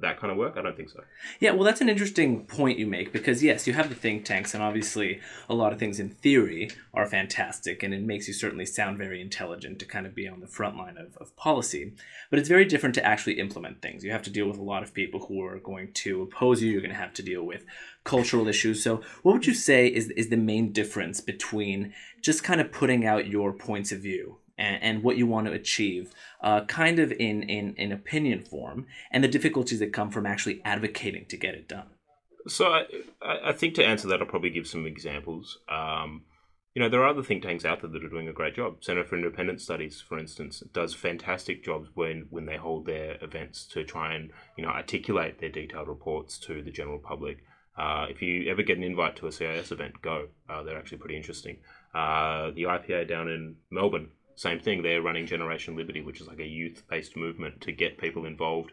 that 0.00 0.18
kind 0.18 0.30
of 0.30 0.36
work? 0.36 0.56
I 0.56 0.62
don't 0.62 0.76
think 0.76 0.90
so. 0.90 1.04
Yeah, 1.40 1.52
well, 1.52 1.64
that's 1.64 1.80
an 1.80 1.88
interesting 1.88 2.46
point 2.46 2.78
you 2.78 2.86
make 2.86 3.12
because, 3.12 3.42
yes, 3.42 3.66
you 3.66 3.72
have 3.74 3.88
the 3.88 3.94
think 3.94 4.24
tanks, 4.24 4.54
and 4.54 4.62
obviously 4.62 5.20
a 5.48 5.54
lot 5.54 5.72
of 5.72 5.78
things 5.78 6.00
in 6.00 6.10
theory 6.10 6.70
are 6.92 7.06
fantastic, 7.06 7.82
and 7.82 7.94
it 7.94 8.02
makes 8.02 8.26
you 8.26 8.34
certainly 8.34 8.66
sound 8.66 8.98
very 8.98 9.20
intelligent 9.20 9.78
to 9.78 9.86
kind 9.86 10.06
of 10.06 10.14
be 10.14 10.26
on 10.26 10.40
the 10.40 10.46
front 10.46 10.76
line 10.76 10.96
of, 10.96 11.16
of 11.18 11.34
policy. 11.36 11.92
But 12.30 12.38
it's 12.38 12.48
very 12.48 12.64
different 12.64 12.94
to 12.96 13.04
actually 13.04 13.38
implement 13.38 13.82
things. 13.82 14.04
You 14.04 14.12
have 14.12 14.22
to 14.22 14.30
deal 14.30 14.48
with 14.48 14.58
a 14.58 14.62
lot 14.62 14.82
of 14.82 14.94
people 14.94 15.26
who 15.26 15.42
are 15.44 15.58
going 15.58 15.92
to 15.92 16.22
oppose 16.22 16.62
you, 16.62 16.70
you're 16.70 16.80
going 16.80 16.90
to 16.90 16.96
have 16.96 17.14
to 17.14 17.22
deal 17.22 17.44
with 17.44 17.64
cultural 18.02 18.48
issues. 18.48 18.82
So, 18.82 19.00
what 19.22 19.32
would 19.32 19.46
you 19.46 19.54
say 19.54 19.86
is, 19.86 20.10
is 20.10 20.28
the 20.28 20.36
main 20.36 20.72
difference 20.72 21.20
between 21.20 21.94
just 22.20 22.42
kind 22.42 22.60
of 22.60 22.72
putting 22.72 23.06
out 23.06 23.26
your 23.26 23.52
points 23.52 23.92
of 23.92 24.00
view 24.00 24.38
and, 24.58 24.82
and 24.82 25.02
what 25.02 25.16
you 25.16 25.26
want 25.26 25.46
to 25.46 25.52
achieve, 25.52 26.12
uh, 26.40 26.64
kind 26.66 26.98
of 26.98 27.12
in, 27.12 27.42
in, 27.44 27.74
in 27.74 27.92
opinion 27.92 28.42
form, 28.42 28.86
and 29.10 29.22
the 29.22 29.28
difficulties 29.28 29.78
that 29.80 29.92
come 29.92 30.10
from 30.10 30.26
actually 30.26 30.60
advocating 30.64 31.26
to 31.26 31.36
get 31.36 31.54
it 31.54 31.68
done. 31.68 31.86
So 32.46 32.66
I, 32.66 32.84
I 33.22 33.52
think 33.52 33.74
to 33.74 33.84
answer 33.84 34.08
that, 34.08 34.20
I'll 34.20 34.26
probably 34.26 34.50
give 34.50 34.66
some 34.66 34.86
examples. 34.86 35.58
Um, 35.68 36.22
you 36.74 36.82
know, 36.82 36.88
there 36.88 37.02
are 37.02 37.08
other 37.08 37.22
think 37.22 37.44
tanks 37.44 37.64
out 37.64 37.80
there 37.80 37.90
that 37.90 38.04
are 38.04 38.08
doing 38.08 38.28
a 38.28 38.32
great 38.32 38.56
job. 38.56 38.82
Center 38.82 39.04
for 39.04 39.14
Independent 39.14 39.60
Studies, 39.60 40.00
for 40.00 40.18
instance, 40.18 40.62
does 40.72 40.92
fantastic 40.92 41.64
jobs 41.64 41.88
when, 41.94 42.26
when 42.30 42.46
they 42.46 42.56
hold 42.56 42.84
their 42.84 43.16
events 43.22 43.64
to 43.66 43.84
try 43.84 44.14
and 44.14 44.30
you 44.56 44.64
know 44.64 44.70
articulate 44.70 45.38
their 45.38 45.50
detailed 45.50 45.86
reports 45.86 46.36
to 46.40 46.62
the 46.62 46.72
general 46.72 46.98
public. 46.98 47.44
Uh, 47.78 48.06
if 48.08 48.22
you 48.22 48.50
ever 48.50 48.62
get 48.62 48.76
an 48.76 48.84
invite 48.84 49.16
to 49.16 49.26
a 49.26 49.32
CIS 49.32 49.72
event, 49.72 49.94
go. 50.02 50.28
Uh, 50.48 50.62
they're 50.62 50.78
actually 50.78 50.98
pretty 50.98 51.16
interesting. 51.16 51.58
Uh, 51.94 52.50
the 52.50 52.64
IPA 52.64 53.08
down 53.08 53.28
in 53.28 53.56
Melbourne 53.70 54.10
same 54.36 54.60
thing. 54.60 54.82
They're 54.82 55.02
running 55.02 55.26
Generation 55.26 55.76
Liberty, 55.76 56.00
which 56.00 56.20
is 56.20 56.26
like 56.26 56.40
a 56.40 56.46
youth-based 56.46 57.16
movement 57.16 57.60
to 57.62 57.72
get 57.72 57.98
people 57.98 58.24
involved 58.26 58.72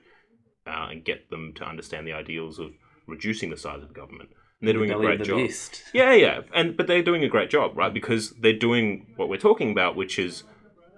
uh, 0.67 0.87
and 0.89 1.03
get 1.03 1.29
them 1.29 1.53
to 1.55 1.63
understand 1.63 2.07
the 2.07 2.13
ideals 2.13 2.59
of 2.59 2.71
reducing 3.07 3.49
the 3.49 3.57
size 3.57 3.83
of 3.83 3.93
government. 3.93 4.29
And 4.59 4.67
they're 4.67 4.73
doing 4.73 4.89
the 4.89 4.97
a 4.97 5.01
great 5.01 5.23
job. 5.23 5.37
Beast. 5.37 5.83
Yeah, 5.93 6.13
yeah, 6.13 6.41
and 6.53 6.77
but 6.77 6.87
they're 6.87 7.01
doing 7.01 7.23
a 7.23 7.27
great 7.27 7.49
job, 7.49 7.75
right? 7.75 7.93
Because 7.93 8.31
they're 8.39 8.53
doing 8.53 9.13
what 9.15 9.29
we're 9.29 9.37
talking 9.37 9.71
about, 9.71 9.95
which 9.95 10.19
is 10.19 10.43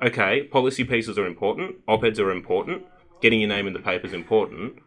okay. 0.02 0.44
Policy 0.44 0.84
pieces 0.84 1.18
are 1.18 1.26
important. 1.26 1.76
Op-eds 1.88 2.20
are 2.20 2.32
important. 2.32 2.84
Getting 3.22 3.40
your 3.40 3.50
name 3.50 3.68
in 3.68 3.74
the 3.74 3.80
paper 3.80 4.06
is 4.06 4.14
important, 4.14 4.80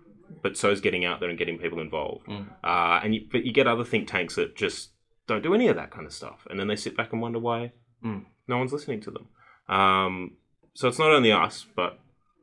but 0.42 0.58
so 0.58 0.70
is 0.70 0.82
getting 0.82 1.06
out 1.06 1.20
there 1.20 1.30
and 1.30 1.38
getting 1.38 1.58
people 1.58 1.80
involved. 1.80 2.26
Mm. 2.26 2.48
Uh, 2.62 3.00
and 3.02 3.14
you, 3.14 3.26
but 3.32 3.46
you 3.46 3.52
get 3.52 3.66
other 3.66 3.84
think 3.84 4.08
tanks 4.08 4.34
that 4.34 4.56
just 4.56 4.90
don't 5.26 5.42
do 5.42 5.54
any 5.54 5.68
of 5.68 5.76
that 5.76 5.90
kind 5.90 6.06
of 6.06 6.12
stuff, 6.12 6.46
and 6.50 6.60
then 6.60 6.68
they 6.68 6.76
sit 6.76 6.96
back 6.96 7.12
and 7.14 7.22
wonder 7.22 7.38
why 7.38 7.72
mm. 8.04 8.24
no 8.46 8.58
one's 8.58 8.74
listening 8.74 9.00
to 9.00 9.10
them. 9.10 9.28
Um, 9.68 10.36
so 10.74 10.88
it's 10.88 10.98
not 10.98 11.10
only 11.10 11.32
us, 11.32 11.66
but 11.74 11.98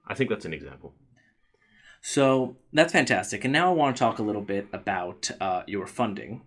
I 0.07 0.13
think 0.13 0.29
that's 0.29 0.45
an 0.45 0.53
example. 0.53 0.93
So 2.01 2.57
that's 2.73 2.91
fantastic. 2.91 3.45
And 3.45 3.53
now 3.53 3.69
I 3.69 3.73
want 3.73 3.95
to 3.95 3.99
talk 3.99 4.19
a 4.19 4.23
little 4.23 4.41
bit 4.41 4.67
about 4.73 5.31
uh, 5.39 5.63
your 5.67 5.87
funding, 5.87 6.41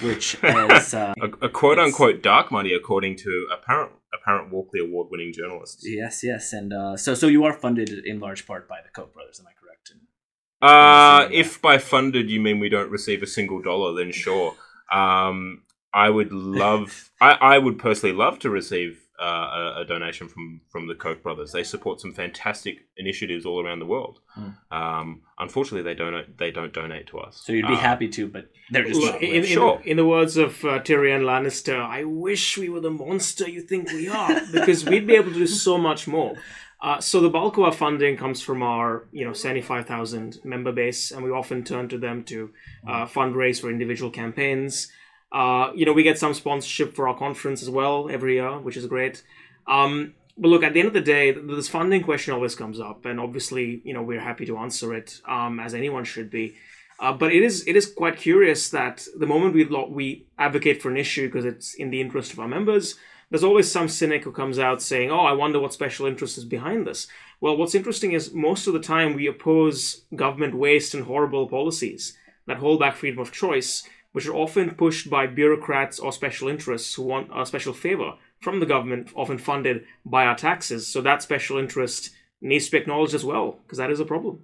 which 0.00 0.34
is 0.42 0.94
uh, 0.94 1.12
a, 1.20 1.46
a, 1.46 1.48
quote 1.48 1.78
unquote 1.78 2.22
dark 2.22 2.52
money, 2.52 2.72
according 2.72 3.16
to 3.16 3.48
apparent 3.52 3.92
apparent 4.14 4.52
Walkley 4.52 4.80
Award 4.80 5.08
winning 5.10 5.32
journalists. 5.32 5.82
Yes, 5.84 6.22
yes, 6.22 6.52
and 6.52 6.72
uh, 6.72 6.96
so 6.96 7.14
so 7.14 7.26
you 7.26 7.44
are 7.44 7.52
funded 7.52 7.90
in 7.90 8.20
large 8.20 8.46
part 8.46 8.68
by 8.68 8.80
the 8.80 8.90
Koch 8.90 9.12
brothers. 9.12 9.40
Am 9.40 9.46
I 9.46 9.52
correct? 9.60 9.92
In, 9.92 10.68
uh, 10.68 11.28
if 11.32 11.60
by 11.60 11.78
funded 11.78 12.30
you 12.30 12.40
mean 12.40 12.60
we 12.60 12.68
don't 12.68 12.90
receive 12.90 13.24
a 13.24 13.26
single 13.26 13.60
dollar, 13.60 13.94
then 13.94 14.12
sure. 14.12 14.54
Um, 14.92 15.62
I 15.92 16.10
would 16.10 16.32
love, 16.32 17.10
I, 17.20 17.32
I 17.32 17.58
would 17.58 17.78
personally 17.78 18.14
love 18.14 18.38
to 18.40 18.50
receive 18.50 19.01
uh, 19.22 19.74
a, 19.76 19.80
a, 19.82 19.84
donation 19.84 20.26
from 20.26 20.60
from 20.68 20.88
the 20.88 20.94
Koch 20.94 21.22
brothers. 21.22 21.52
They 21.52 21.62
support 21.62 22.00
some 22.00 22.12
fantastic 22.12 22.86
initiatives 22.96 23.46
all 23.46 23.64
around 23.64 23.78
the 23.78 23.86
world. 23.86 24.18
Mm. 24.36 24.56
Um, 24.72 25.20
unfortunately, 25.38 25.82
they 25.82 25.94
don't 25.94 26.36
they 26.38 26.50
don't 26.50 26.72
donate 26.72 27.06
to 27.08 27.18
us. 27.18 27.40
So 27.44 27.52
you'd 27.52 27.68
be 27.68 27.74
uh, 27.74 27.76
happy 27.76 28.08
to, 28.08 28.26
but 28.26 28.50
they're 28.70 28.84
just 28.84 29.00
well, 29.00 29.16
in, 29.18 29.36
in, 29.36 29.44
sure. 29.44 29.80
In 29.84 29.96
the 29.96 30.06
words 30.06 30.36
of 30.36 30.64
uh, 30.64 30.80
Tyrion 30.80 31.22
Lannister, 31.22 31.80
I 31.80 32.02
wish 32.02 32.58
we 32.58 32.68
were 32.68 32.80
the 32.80 32.90
monster 32.90 33.48
you 33.48 33.62
think 33.62 33.92
we 33.92 34.08
are, 34.08 34.40
because 34.52 34.84
we'd 34.84 35.06
be 35.06 35.14
able 35.14 35.32
to 35.32 35.38
do 35.38 35.46
so 35.46 35.78
much 35.78 36.08
more. 36.08 36.34
Uh, 36.80 37.00
so 37.00 37.20
the 37.20 37.30
bulk 37.30 37.56
of 37.58 37.62
our 37.62 37.72
funding 37.72 38.16
comes 38.16 38.42
from 38.42 38.60
our, 38.60 39.06
you 39.12 39.24
know, 39.24 39.32
seventy-five 39.32 39.86
thousand 39.86 40.40
member 40.42 40.72
base, 40.72 41.12
and 41.12 41.22
we 41.22 41.30
often 41.30 41.62
turn 41.62 41.88
to 41.88 41.98
them 41.98 42.24
to 42.24 42.50
uh, 42.88 43.06
fundraise 43.06 43.60
for 43.60 43.70
individual 43.70 44.10
campaigns. 44.10 44.90
Uh, 45.32 45.72
you 45.74 45.86
know, 45.86 45.92
we 45.92 46.02
get 46.02 46.18
some 46.18 46.34
sponsorship 46.34 46.94
for 46.94 47.08
our 47.08 47.16
conference 47.16 47.62
as 47.62 47.70
well 47.70 48.08
every 48.10 48.34
year, 48.34 48.58
which 48.58 48.76
is 48.76 48.86
great. 48.86 49.22
Um, 49.66 50.14
but 50.36 50.48
look, 50.48 50.62
at 50.62 50.74
the 50.74 50.80
end 50.80 50.88
of 50.88 50.94
the 50.94 51.00
day, 51.00 51.30
this 51.30 51.68
funding 51.68 52.02
question 52.02 52.34
always 52.34 52.54
comes 52.54 52.80
up, 52.80 53.04
and 53.04 53.18
obviously, 53.20 53.80
you 53.84 53.94
know, 53.94 54.02
we're 54.02 54.20
happy 54.20 54.46
to 54.46 54.58
answer 54.58 54.94
it, 54.94 55.20
um, 55.26 55.60
as 55.60 55.74
anyone 55.74 56.04
should 56.04 56.30
be. 56.30 56.54
Uh, 56.98 57.12
but 57.12 57.32
it 57.32 57.42
is 57.42 57.66
it 57.66 57.74
is 57.74 57.86
quite 57.86 58.16
curious 58.16 58.70
that 58.70 59.06
the 59.16 59.26
moment 59.26 59.54
we 59.54 59.64
lo- 59.64 59.88
we 59.88 60.26
advocate 60.38 60.80
for 60.80 60.90
an 60.90 60.96
issue 60.96 61.26
because 61.26 61.44
it's 61.44 61.74
in 61.74 61.90
the 61.90 62.00
interest 62.00 62.32
of 62.32 62.38
our 62.38 62.48
members, 62.48 62.94
there's 63.28 63.42
always 63.42 63.70
some 63.70 63.88
cynic 63.88 64.24
who 64.24 64.30
comes 64.30 64.58
out 64.58 64.80
saying, 64.80 65.10
"Oh, 65.10 65.20
I 65.20 65.32
wonder 65.32 65.58
what 65.58 65.72
special 65.72 66.06
interest 66.06 66.38
is 66.38 66.44
behind 66.44 66.86
this." 66.86 67.08
Well, 67.40 67.56
what's 67.56 67.74
interesting 67.74 68.12
is 68.12 68.32
most 68.32 68.66
of 68.66 68.72
the 68.72 68.78
time 68.78 69.14
we 69.14 69.26
oppose 69.26 70.02
government 70.14 70.54
waste 70.54 70.94
and 70.94 71.04
horrible 71.04 71.48
policies 71.48 72.16
that 72.46 72.58
hold 72.58 72.78
back 72.78 72.94
freedom 72.94 73.18
of 73.18 73.32
choice, 73.32 73.82
which 74.12 74.26
are 74.26 74.34
often 74.34 74.74
pushed 74.74 75.10
by 75.10 75.26
bureaucrats 75.26 75.98
or 75.98 76.12
special 76.12 76.48
interests 76.48 76.94
who 76.94 77.02
want 77.02 77.30
a 77.34 77.44
special 77.46 77.72
favor 77.72 78.12
from 78.40 78.60
the 78.60 78.66
government, 78.66 79.10
often 79.14 79.38
funded 79.38 79.84
by 80.04 80.26
our 80.26 80.36
taxes. 80.36 80.86
So 80.86 81.00
that 81.00 81.22
special 81.22 81.58
interest 81.58 82.10
needs 82.40 82.66
to 82.66 82.72
be 82.72 82.78
acknowledged 82.78 83.14
as 83.14 83.24
well, 83.24 83.58
because 83.62 83.78
that 83.78 83.90
is 83.90 84.00
a 84.00 84.04
problem. 84.04 84.40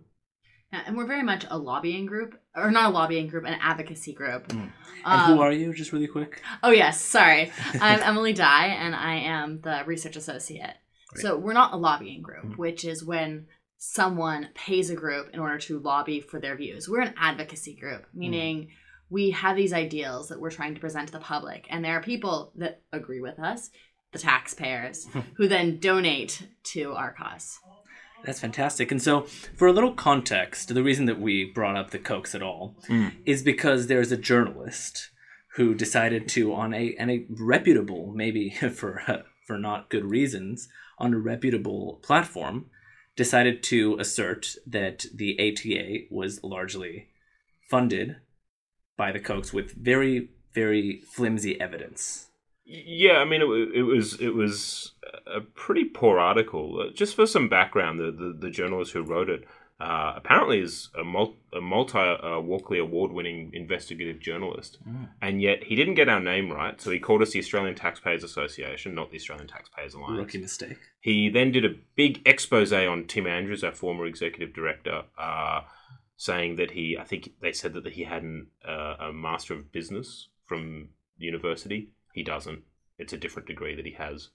Yeah, 0.72 0.82
and 0.86 0.96
we're 0.96 1.06
very 1.06 1.22
much 1.22 1.46
a 1.48 1.58
lobbying 1.58 2.06
group, 2.06 2.38
or 2.54 2.70
not 2.70 2.90
a 2.90 2.92
lobbying 2.92 3.26
group, 3.26 3.44
an 3.44 3.58
advocacy 3.60 4.12
group. 4.12 4.52
Hmm. 4.52 4.66
And 5.04 5.22
Um, 5.22 5.32
who 5.32 5.40
are 5.40 5.52
you, 5.52 5.72
just 5.72 5.92
really 5.92 6.06
quick? 6.06 6.42
Oh 6.62 6.70
yes, 6.70 7.00
sorry. 7.00 7.52
I'm 7.80 8.00
Emily 8.02 8.32
Dye, 8.32 8.66
and 8.66 8.94
I 8.94 9.14
am 9.16 9.60
the 9.60 9.82
research 9.86 10.16
associate. 10.16 10.74
So 11.16 11.38
we're 11.38 11.54
not 11.54 11.72
a 11.72 11.76
lobbying 11.76 12.20
group, 12.20 12.44
hmm. 12.44 12.52
which 12.52 12.84
is 12.84 13.02
when 13.02 13.46
someone 13.78 14.48
pays 14.54 14.90
a 14.90 14.94
group 14.94 15.30
in 15.32 15.40
order 15.40 15.56
to 15.58 15.78
lobby 15.78 16.20
for 16.20 16.38
their 16.38 16.56
views. 16.56 16.88
We're 16.88 17.00
an 17.00 17.14
advocacy 17.16 17.74
group, 17.74 18.06
hmm. 18.12 18.18
meaning 18.18 18.68
we 19.10 19.30
have 19.30 19.56
these 19.56 19.72
ideals 19.72 20.28
that 20.28 20.40
we're 20.40 20.50
trying 20.50 20.74
to 20.74 20.80
present 20.80 21.08
to 21.08 21.12
the 21.12 21.20
public, 21.20 21.66
and 21.70 21.84
there 21.84 21.96
are 21.96 22.02
people 22.02 22.52
that 22.56 22.82
agree 22.92 23.20
with 23.20 23.38
us, 23.38 23.70
the 24.12 24.18
taxpayers, 24.18 25.06
who 25.36 25.48
then 25.48 25.78
donate 25.78 26.46
to 26.64 26.92
our 26.92 27.12
cause. 27.12 27.58
That's 28.24 28.40
fantastic. 28.40 28.90
And 28.90 29.00
so, 29.00 29.22
for 29.22 29.68
a 29.68 29.72
little 29.72 29.92
context, 29.92 30.74
the 30.74 30.82
reason 30.82 31.06
that 31.06 31.20
we 31.20 31.44
brought 31.44 31.76
up 31.76 31.90
the 31.90 32.00
Kochs 32.00 32.34
at 32.34 32.42
all 32.42 32.74
hmm. 32.88 33.08
is 33.24 33.42
because 33.42 33.86
there's 33.86 34.10
a 34.10 34.16
journalist 34.16 35.10
who 35.54 35.74
decided 35.74 36.28
to, 36.28 36.52
on 36.52 36.74
a 36.74 36.94
and 36.98 37.10
a 37.10 37.24
reputable, 37.28 38.12
maybe 38.14 38.50
for 38.74 39.24
for 39.46 39.58
not 39.58 39.88
good 39.88 40.04
reasons, 40.04 40.68
on 40.98 41.14
a 41.14 41.18
reputable 41.18 42.00
platform, 42.02 42.66
decided 43.16 43.62
to 43.62 43.96
assert 43.98 44.54
that 44.66 45.06
the 45.14 45.38
ATA 45.40 46.06
was 46.14 46.42
largely 46.44 47.08
funded 47.68 48.16
by 48.98 49.10
the 49.12 49.20
Kochs 49.20 49.54
with 49.54 49.72
very 49.72 50.28
very 50.52 51.00
flimsy 51.06 51.58
evidence. 51.58 52.26
Yeah, 52.66 53.18
I 53.18 53.24
mean, 53.24 53.40
it, 53.40 53.78
it 53.78 53.82
was 53.84 54.20
it 54.20 54.34
was 54.34 54.92
a 55.26 55.40
pretty 55.40 55.84
poor 55.84 56.18
article. 56.18 56.80
Uh, 56.82 56.92
Just 56.92 57.14
for 57.16 57.26
some 57.26 57.48
background, 57.48 57.98
the 57.98 58.10
the, 58.12 58.36
the 58.38 58.50
journalist 58.50 58.92
who 58.92 59.02
wrote 59.02 59.30
it 59.30 59.44
uh, 59.80 60.12
apparently 60.16 60.58
is 60.60 60.90
a, 60.98 61.04
mul- 61.04 61.36
a 61.52 61.60
multi 61.60 61.96
uh, 61.98 62.40
Walkley 62.40 62.78
award 62.78 63.12
winning 63.12 63.50
investigative 63.54 64.18
journalist, 64.20 64.78
and 65.22 65.40
yet 65.40 65.64
he 65.64 65.76
didn't 65.76 65.94
get 65.94 66.08
our 66.08 66.20
name 66.20 66.50
right, 66.50 66.78
so 66.80 66.90
he 66.90 66.98
called 66.98 67.22
us 67.22 67.30
the 67.30 67.38
Australian 67.38 67.76
Taxpayers 67.76 68.24
Association, 68.24 68.94
not 68.94 69.10
the 69.12 69.16
Australian 69.16 69.46
Taxpayers 69.46 69.94
Alliance. 69.94 70.18
Rookie 70.18 70.38
mistake. 70.38 70.78
He 71.00 71.28
then 71.30 71.52
did 71.52 71.64
a 71.64 71.76
big 71.94 72.20
expose 72.26 72.72
on 72.72 73.06
Tim 73.06 73.26
Andrews, 73.26 73.62
our 73.62 73.72
former 73.72 74.04
executive 74.04 74.52
director, 74.52 75.04
uh, 75.16 75.60
saying 76.18 76.56
that 76.56 76.72
he, 76.72 76.98
I 76.98 77.04
think 77.04 77.30
they 77.40 77.52
said 77.52 77.72
that 77.72 77.86
he 77.86 78.04
had 78.04 78.22
an, 78.22 78.48
uh, 78.68 78.96
a 79.00 79.12
Master 79.12 79.54
of 79.54 79.72
Business 79.72 80.28
from 80.44 80.90
university. 81.16 81.92
He 82.12 82.22
doesn't. 82.22 82.64
It's 82.98 83.12
a 83.14 83.16
different 83.16 83.48
degree 83.48 83.74
that 83.74 83.86
he 83.86 83.92
has. 83.92 84.28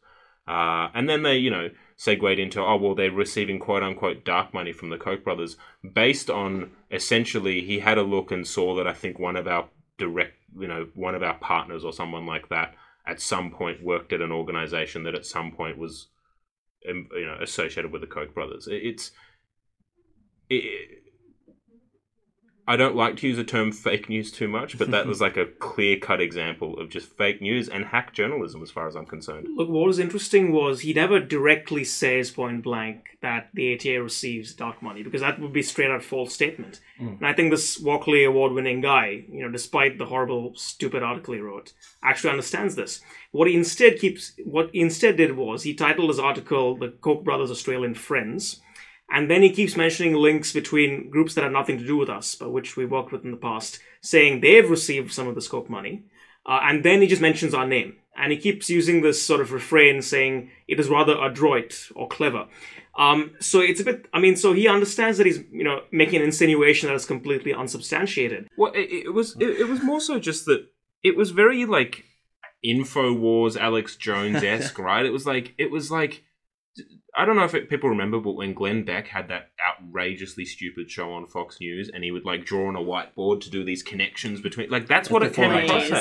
Uh, 0.47 0.87
and 0.93 1.07
then 1.07 1.23
they, 1.23 1.35
you 1.35 1.51
know, 1.51 1.69
segued 1.95 2.39
into, 2.39 2.61
oh, 2.61 2.77
well, 2.77 2.95
they're 2.95 3.11
receiving 3.11 3.59
quote 3.59 3.83
unquote 3.83 4.25
dark 4.25 4.53
money 4.53 4.73
from 4.73 4.89
the 4.89 4.97
Koch 4.97 5.23
brothers 5.23 5.57
based 5.93 6.29
on 6.29 6.71
essentially 6.89 7.61
he 7.61 7.79
had 7.79 7.97
a 7.97 8.03
look 8.03 8.31
and 8.31 8.47
saw 8.47 8.75
that 8.75 8.87
I 8.87 8.93
think 8.93 9.19
one 9.19 9.35
of 9.35 9.47
our 9.47 9.67
direct, 9.97 10.37
you 10.57 10.67
know, 10.67 10.87
one 10.95 11.15
of 11.15 11.23
our 11.23 11.37
partners 11.37 11.83
or 11.83 11.93
someone 11.93 12.25
like 12.25 12.49
that 12.49 12.75
at 13.05 13.21
some 13.21 13.51
point 13.51 13.83
worked 13.83 14.13
at 14.13 14.21
an 14.21 14.31
organization 14.31 15.03
that 15.03 15.15
at 15.15 15.25
some 15.25 15.51
point 15.51 15.77
was 15.77 16.07
um, 16.89 17.07
you 17.13 17.25
know 17.25 17.37
associated 17.41 17.91
with 17.91 18.01
the 18.01 18.07
Koch 18.07 18.33
brothers. 18.33 18.67
It's 18.69 19.11
it, 20.49 21.02
I 22.65 22.77
don't 22.77 22.95
like 22.95 23.17
to 23.17 23.27
use 23.27 23.35
the 23.35 23.43
term 23.43 23.71
fake 23.73 24.07
news 24.07 24.31
too 24.31 24.47
much, 24.47 24.77
but 24.77 24.91
that 24.91 25.05
was 25.13 25.19
like 25.19 25.35
a 25.35 25.45
clear 25.45 25.97
cut 25.97 26.21
example 26.21 26.79
of 26.79 26.89
just 26.89 27.09
fake 27.17 27.41
news 27.41 27.67
and 27.67 27.85
hack 27.85 28.13
journalism, 28.13 28.61
as 28.63 28.71
far 28.71 28.87
as 28.87 28.95
I'm 28.95 29.05
concerned. 29.05 29.47
Look, 29.55 29.69
what 29.69 29.87
was 29.87 29.99
interesting 29.99 30.53
was 30.53 30.81
he 30.81 30.93
never 30.93 31.19
directly 31.19 31.83
says 31.83 32.31
point 32.31 32.63
blank 32.63 33.17
that 33.21 33.49
the 33.53 33.73
ATA 33.73 34.01
receives 34.01 34.53
dark 34.53 34.81
money 34.81 35.03
because 35.03 35.21
that 35.21 35.39
would 35.39 35.53
be 35.53 35.61
straight 35.61 35.91
out 35.91 36.03
false 36.03 36.33
statement. 36.33 36.79
Mm. 36.99 37.17
And 37.17 37.27
I 37.27 37.33
think 37.33 37.51
this 37.51 37.79
Walkley 37.79 38.23
award 38.23 38.53
winning 38.53 38.81
guy, 38.81 39.25
you 39.29 39.43
know, 39.43 39.51
despite 39.51 39.97
the 39.97 40.05
horrible, 40.05 40.53
stupid 40.55 41.03
article 41.03 41.33
he 41.33 41.41
wrote, 41.41 41.73
actually 42.01 42.29
understands 42.29 42.75
this. 42.75 43.01
What 43.31 43.47
he 43.47 43.55
instead 43.55 43.99
keeps, 43.99 44.33
what 44.45 44.69
he 44.71 44.79
instead 44.79 45.17
did 45.17 45.35
was 45.35 45.63
he 45.63 45.73
titled 45.73 46.09
his 46.09 46.19
article 46.19 46.77
"The 46.77 46.89
Koch 46.89 47.23
Brothers 47.23 47.51
Australian 47.51 47.95
Friends." 47.95 48.61
And 49.13 49.29
then 49.29 49.43
he 49.43 49.51
keeps 49.51 49.77
mentioning 49.77 50.15
links 50.15 50.51
between 50.51 51.11
groups 51.11 51.35
that 51.35 51.43
have 51.43 51.53
nothing 51.53 51.77
to 51.77 51.85
do 51.85 51.95
with 51.95 52.09
us, 52.09 52.33
but 52.33 52.51
which 52.51 52.75
we 52.75 52.83
worked 52.83 53.11
with 53.11 53.23
in 53.23 53.29
the 53.29 53.37
past, 53.37 53.77
saying 54.01 54.41
they've 54.41 54.67
received 54.67 55.13
some 55.13 55.27
of 55.27 55.35
the 55.35 55.41
scope 55.41 55.69
money. 55.69 56.05
Uh, 56.47 56.61
and 56.63 56.83
then 56.83 56.99
he 56.99 57.05
just 57.07 57.21
mentions 57.21 57.53
our 57.53 57.67
name. 57.67 57.95
And 58.17 58.31
he 58.31 58.39
keeps 58.39 58.71
using 58.71 59.03
this 59.03 59.21
sort 59.21 59.39
of 59.39 59.51
refrain 59.51 60.01
saying 60.01 60.49
it 60.67 60.79
is 60.79 60.89
rather 60.89 61.15
adroit 61.23 61.89
or 61.95 62.07
clever. 62.07 62.47
Um, 62.97 63.35
so 63.39 63.59
it's 63.59 63.79
a 63.79 63.83
bit, 63.83 64.07
I 64.13 64.19
mean, 64.19 64.35
so 64.35 64.51
he 64.51 64.67
understands 64.67 65.19
that 65.19 65.27
he's, 65.27 65.43
you 65.51 65.63
know, 65.63 65.81
making 65.91 66.19
an 66.19 66.25
insinuation 66.25 66.89
that 66.89 66.95
is 66.95 67.05
completely 67.05 67.53
unsubstantiated. 67.53 68.49
Well, 68.57 68.73
it, 68.73 69.05
it 69.05 69.13
was 69.13 69.35
it, 69.39 69.61
it 69.61 69.67
was 69.67 69.83
more 69.83 69.99
so 69.99 70.19
just 70.19 70.45
that 70.45 70.67
it 71.03 71.15
was 71.15 71.29
very 71.29 71.65
like 71.65 72.03
Infowars, 72.65 73.57
Alex 73.57 73.95
Jones 73.95 74.43
esque, 74.43 74.77
right? 74.89 75.05
It 75.05 75.11
was 75.11 75.27
like 75.27 75.53
it 75.59 75.69
was 75.69 75.91
like 75.91 76.23
I 77.15 77.25
don't 77.25 77.35
know 77.35 77.43
if 77.43 77.53
it, 77.53 77.69
people 77.69 77.89
remember, 77.89 78.19
but 78.19 78.33
when 78.33 78.53
Glenn 78.53 78.83
Beck 78.83 79.07
had 79.07 79.27
that 79.27 79.51
outrageously 79.69 80.45
stupid 80.45 80.89
show 80.89 81.13
on 81.13 81.27
Fox 81.27 81.59
News, 81.59 81.89
and 81.93 82.03
he 82.03 82.11
would 82.11 82.25
like 82.25 82.45
draw 82.45 82.67
on 82.67 82.75
a 82.75 82.79
whiteboard 82.79 83.41
to 83.41 83.49
do 83.51 83.63
these 83.63 83.83
connections 83.83 84.41
between, 84.41 84.69
like 84.69 84.87
that's 84.87 85.09
what 85.09 85.21
it 85.23 85.33
came 85.33 85.51
across 85.51 85.91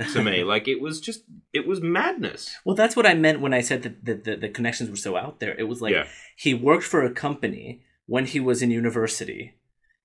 as 0.00 0.12
to 0.12 0.22
me. 0.22 0.42
Like 0.54 0.66
it 0.66 0.80
was 0.80 1.00
just 1.00 1.24
it 1.52 1.66
was 1.66 1.80
madness. 1.82 2.50
Well, 2.64 2.74
that's 2.76 2.96
what 2.96 3.06
I 3.06 3.14
meant 3.14 3.40
when 3.40 3.52
I 3.54 3.60
said 3.60 3.82
that 3.82 4.04
the, 4.04 4.14
the, 4.14 4.36
the 4.36 4.48
connections 4.48 4.90
were 4.90 4.96
so 4.96 5.16
out 5.16 5.40
there. 5.40 5.54
It 5.58 5.64
was 5.64 5.82
like 5.82 5.92
Yeah. 5.92 6.06
he 6.36 6.54
worked 6.54 6.84
for 6.84 7.02
a 7.04 7.12
company 7.12 7.82
when 8.06 8.26
he 8.26 8.40
was 8.40 8.62
in 8.62 8.70
university 8.70 9.54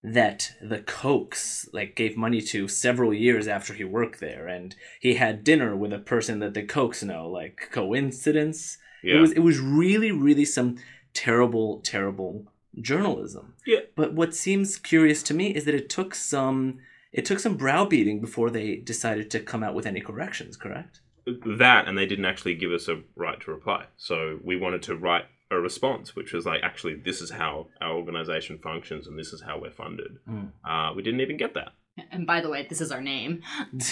that 0.01 0.53
the 0.61 0.79
Kochs 0.79 1.67
like 1.73 1.95
gave 1.95 2.15
money 2.15 2.41
to 2.41 2.67
several 2.67 3.13
years 3.13 3.47
after 3.47 3.73
he 3.73 3.83
worked 3.83 4.19
there, 4.19 4.47
and 4.47 4.75
he 4.99 5.15
had 5.15 5.43
dinner 5.43 5.75
with 5.75 5.91
a 5.93 5.99
person 5.99 6.39
that 6.39 6.53
the 6.53 6.63
Kochs 6.63 7.03
know. 7.03 7.27
Like 7.29 7.69
coincidence? 7.71 8.77
Yeah. 9.03 9.15
It 9.15 9.19
was 9.21 9.31
it 9.31 9.39
was 9.39 9.59
really 9.59 10.11
really 10.11 10.45
some 10.45 10.77
terrible 11.13 11.79
terrible 11.81 12.45
journalism. 12.81 13.55
Yeah. 13.65 13.79
But 13.95 14.13
what 14.13 14.35
seems 14.35 14.77
curious 14.77 15.23
to 15.23 15.33
me 15.33 15.47
is 15.55 15.65
that 15.65 15.75
it 15.75 15.89
took 15.89 16.15
some 16.15 16.79
it 17.11 17.25
took 17.25 17.39
some 17.39 17.57
browbeating 17.57 18.21
before 18.21 18.49
they 18.51 18.75
decided 18.75 19.31
to 19.31 19.39
come 19.39 19.63
out 19.63 19.73
with 19.75 19.85
any 19.85 20.01
corrections. 20.01 20.55
Correct? 20.57 21.01
that 21.45 21.87
and 21.87 21.95
they 21.95 22.07
didn't 22.07 22.25
actually 22.25 22.55
give 22.55 22.71
us 22.71 22.87
a 22.87 23.01
right 23.15 23.39
to 23.41 23.51
reply 23.51 23.85
so 23.97 24.39
we 24.43 24.55
wanted 24.55 24.81
to 24.81 24.95
write 24.95 25.25
a 25.51 25.57
response 25.59 26.15
which 26.15 26.33
was 26.33 26.43
like 26.43 26.59
actually 26.63 26.95
this 26.95 27.21
is 27.21 27.29
how 27.29 27.67
our 27.81 27.93
organization 27.93 28.57
functions 28.57 29.05
and 29.05 29.19
this 29.19 29.31
is 29.31 29.39
how 29.41 29.59
we're 29.59 29.69
funded 29.69 30.17
Mm. 30.27 30.49
uh, 30.65 30.91
we 30.95 31.03
didn't 31.03 31.21
even 31.21 31.37
get 31.37 31.53
that 31.53 31.73
And 32.11 32.25
by 32.25 32.41
the 32.41 32.49
way, 32.49 32.65
this 32.67 32.81
is 32.81 32.91
our 32.91 33.01
name. 33.01 33.43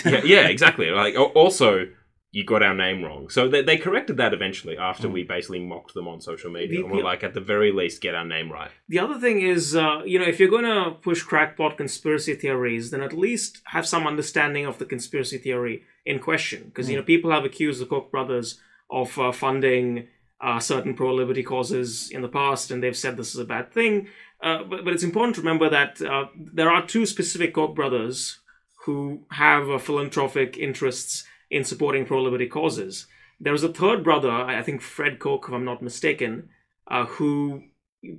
yeah, 0.06 0.24
yeah 0.24 0.48
exactly 0.48 0.90
like 0.90 1.16
also 1.36 1.86
you 2.32 2.44
got 2.44 2.62
our 2.62 2.74
name 2.74 3.04
wrong 3.04 3.30
so 3.30 3.48
they, 3.48 3.62
they 3.62 3.78
corrected 3.78 4.18
that 4.18 4.34
eventually 4.34 4.78
after 4.78 5.08
we 5.08 5.24
basically 5.24 5.60
mocked 5.60 5.94
them 5.94 6.08
on 6.08 6.20
social 6.22 6.52
media 6.52 6.80
The- 6.80 6.84
and 6.84 6.92
we're 6.92 6.98
the- 6.98 7.04
like 7.06 7.24
at 7.24 7.34
the 7.34 7.42
very 7.42 7.72
least 7.72 8.02
get 8.02 8.16
our 8.16 8.26
name 8.26 8.52
right 8.52 8.72
The 8.90 9.00
other 9.00 9.20
thing 9.20 9.42
is, 9.42 9.76
uh, 9.76 10.02
you 10.06 10.20
know, 10.20 10.26
if 10.26 10.40
you're 10.40 10.50
going 10.50 10.66
to 10.66 10.92
push 11.02 11.22
crackpot 11.24 11.78
conspiracy 11.78 12.34
theories, 12.36 12.92
then 12.92 13.02
at 13.02 13.14
least 13.14 13.62
have 13.76 13.86
some 13.88 14.06
understanding 14.08 14.66
of 14.66 14.78
the 14.78 14.86
conspiracy 14.86 15.38
theory 15.38 15.84
in 16.06 16.20
question. 16.20 16.64
Because, 16.66 16.90
you 16.90 16.96
know, 16.98 17.04
people 17.04 17.32
have 17.32 17.44
accused 17.46 17.82
the 17.82 17.86
Koch 17.86 18.10
brothers 18.12 18.60
of 18.90 19.18
uh, 19.20 19.32
funding 19.32 20.08
uh, 20.40 20.60
certain 20.60 20.94
pro 20.94 21.14
liberty 21.14 21.44
causes 21.44 22.10
in 22.12 22.22
the 22.22 22.30
past, 22.30 22.72
and 22.72 22.82
they've 22.82 22.96
said 23.04 23.18
this 23.18 23.34
is 23.34 23.40
a 23.42 23.46
bad 23.56 23.72
thing. 23.74 24.08
Uh, 24.42 24.64
but, 24.70 24.84
but 24.86 24.94
it's 24.94 25.04
important 25.04 25.36
to 25.36 25.42
remember 25.42 25.70
that 25.70 26.02
uh, 26.02 26.26
there 26.36 26.70
are 26.70 26.86
two 26.86 27.06
specific 27.06 27.54
Koch 27.54 27.74
brothers 27.76 28.40
who 28.86 29.24
have 29.32 29.70
uh, 29.70 29.78
philanthropic 29.78 30.58
interests 30.58 31.26
in 31.50 31.64
supporting 31.64 32.06
pro 32.06 32.22
liberty 32.22 32.48
causes. 32.48 33.08
There's 33.40 33.64
a 33.64 33.74
third 33.74 34.04
brother, 34.04 34.32
I 34.32 34.60
I 34.60 34.64
think 34.64 34.82
Fred 34.82 35.20
Koch, 35.20 35.46
if 35.48 35.54
I'm 35.54 35.66
not 35.66 35.82
mistaken, 35.82 36.50
uh, 36.90 37.06
who 37.06 37.64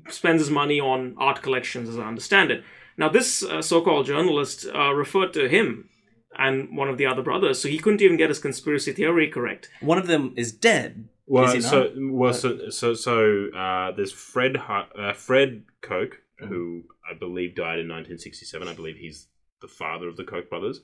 spends 0.09 0.41
his 0.43 0.51
money 0.51 0.81
on 0.81 1.15
art 1.19 1.43
collections, 1.43 1.89
as 1.89 1.99
I 1.99 2.07
understand 2.07 2.51
it. 2.51 2.65
Now, 2.97 3.09
this 3.09 3.43
uh, 3.45 3.63
so-called 3.63 4.07
journalist 4.07 4.67
uh, 4.75 4.93
referred 4.93 5.33
to 5.35 5.49
him 5.49 5.89
and 6.37 6.77
one 6.77 6.89
of 6.89 6.99
the 6.99 7.07
other 7.07 7.23
brothers, 7.23 7.61
so 7.61 7.69
he 7.69 7.79
couldn't 7.79 8.03
even 8.03 8.17
get 8.17 8.29
his 8.29 8.39
conspiracy 8.39 8.93
theory 8.93 9.29
correct. 9.29 9.71
One 9.81 9.99
of 9.99 10.07
them 10.09 10.35
is 10.37 10.53
dead, 10.53 11.09
Well, 11.27 11.53
Is 11.55 11.69
so 11.69 11.93
well, 11.97 12.35
so 12.35 12.71
so, 12.71 12.95
so 12.95 13.49
uh, 13.57 13.93
there's 13.93 14.13
Fred 14.13 14.57
uh, 14.57 15.13
Fred 15.15 15.63
Koch, 15.81 16.15
Mm-hmm. 16.41 16.55
who 16.55 16.85
I 17.11 17.15
believe 17.19 17.57
died 17.57 17.81
in 17.81 17.89
1967. 17.89 18.69
I 18.69 18.73
believe 18.73 18.97
he's 18.97 19.27
the 19.61 19.67
father 19.67 20.07
of 20.07 20.17
the 20.17 20.23
Koch 20.23 20.49
brothers, 20.49 20.81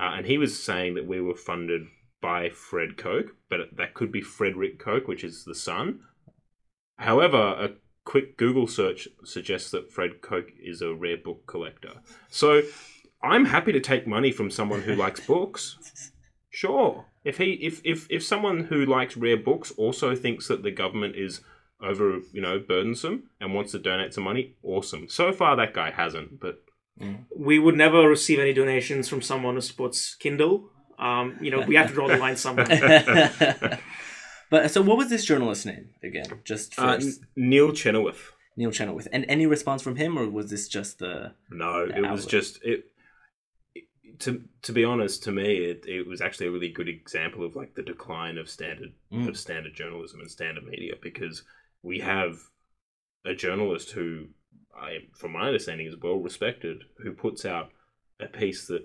uh, 0.00 0.14
and 0.16 0.26
he 0.26 0.38
was 0.38 0.62
saying 0.62 0.94
that 0.94 1.06
we 1.06 1.20
were 1.20 1.34
funded 1.34 1.82
by 2.22 2.48
Fred 2.48 2.96
Koch, 2.96 3.26
but 3.48 3.60
that 3.76 3.94
could 3.94 4.10
be 4.10 4.20
Frederick 4.20 4.78
Koch, 4.78 5.06
which 5.06 5.24
is 5.24 5.44
the 5.44 5.54
son. 5.54 6.00
However, 6.96 7.36
a 7.36 7.70
quick 8.04 8.36
Google 8.36 8.66
search 8.66 9.08
suggests 9.24 9.70
that 9.70 9.92
Fred 9.92 10.20
Koch 10.20 10.50
is 10.62 10.82
a 10.82 10.94
rare 10.94 11.16
book 11.16 11.46
collector. 11.46 11.94
So 12.28 12.62
I'm 13.22 13.46
happy 13.46 13.72
to 13.72 13.80
take 13.80 14.06
money 14.06 14.32
from 14.32 14.50
someone 14.50 14.82
who 14.82 14.94
likes 14.94 15.20
books. 15.20 16.10
Sure. 16.48 17.04
If 17.24 17.38
he 17.38 17.52
if, 17.52 17.80
if 17.84 18.06
if 18.10 18.24
someone 18.24 18.64
who 18.64 18.86
likes 18.86 19.16
rare 19.16 19.36
books 19.36 19.70
also 19.76 20.14
thinks 20.14 20.48
that 20.48 20.62
the 20.62 20.70
government 20.70 21.16
is 21.16 21.42
over, 21.82 22.20
you 22.32 22.40
know, 22.40 22.58
burdensome 22.58 23.24
and 23.40 23.54
wants 23.54 23.72
to 23.72 23.78
donate 23.78 24.14
some 24.14 24.24
money, 24.24 24.56
awesome. 24.62 25.08
So 25.08 25.32
far 25.32 25.56
that 25.56 25.74
guy 25.74 25.90
hasn't, 25.90 26.40
but 26.40 26.62
We 27.36 27.58
would 27.58 27.76
never 27.76 28.08
receive 28.08 28.38
any 28.38 28.52
donations 28.52 29.08
from 29.08 29.22
someone 29.22 29.54
who 29.54 29.60
supports 29.60 30.14
Kindle. 30.14 30.68
Um, 30.98 31.38
you 31.40 31.50
know, 31.50 31.60
we 31.62 31.76
have 31.76 31.88
to 31.88 31.94
draw 31.94 32.08
the 32.08 32.16
line 32.18 32.36
somewhere. 32.36 32.68
but 34.50 34.70
so, 34.70 34.82
what 34.82 34.98
was 34.98 35.08
this 35.08 35.24
journalist's 35.24 35.64
name 35.66 35.90
again? 36.02 36.26
Just 36.44 36.78
uh, 36.78 36.94
first, 36.94 37.20
N- 37.22 37.48
Neil 37.48 37.72
Chenoweth. 37.72 38.32
Neil 38.56 38.70
Chenoweth. 38.70 39.08
And 39.12 39.24
any 39.28 39.46
response 39.46 39.80
from 39.82 39.96
him, 39.96 40.18
or 40.18 40.28
was 40.28 40.50
this 40.50 40.68
just 40.68 40.98
the? 40.98 41.32
No, 41.50 41.84
it 41.84 42.10
was 42.10 42.26
just 42.26 42.62
it, 42.62 42.84
it- 43.74 43.84
to 44.20 44.42
to 44.62 44.72
be 44.72 44.84
honest, 44.84 45.22
to 45.24 45.32
me 45.32 45.56
it, 45.64 45.86
it 45.86 46.06
was 46.06 46.20
actually 46.20 46.48
a 46.48 46.50
really 46.50 46.68
good 46.68 46.88
example 46.88 47.46
of 47.46 47.56
like 47.56 47.74
the 47.74 47.82
decline 47.82 48.36
of 48.36 48.50
standard 48.50 48.92
Mm. 49.12 49.28
of 49.28 49.36
standard 49.38 49.74
journalism 49.74 50.20
and 50.20 50.30
standard 50.30 50.64
media 50.64 50.92
because 51.00 51.42
we 51.82 52.00
have 52.00 52.38
a 53.24 53.34
journalist 53.34 53.90
who 53.92 54.26
I 54.74 54.98
from 55.14 55.32
my 55.32 55.46
understanding 55.46 55.86
is 55.86 55.94
well 56.02 56.16
respected 56.16 56.84
who 57.02 57.12
puts 57.12 57.44
out 57.44 57.70
a 58.20 58.26
piece 58.26 58.66
that 58.66 58.82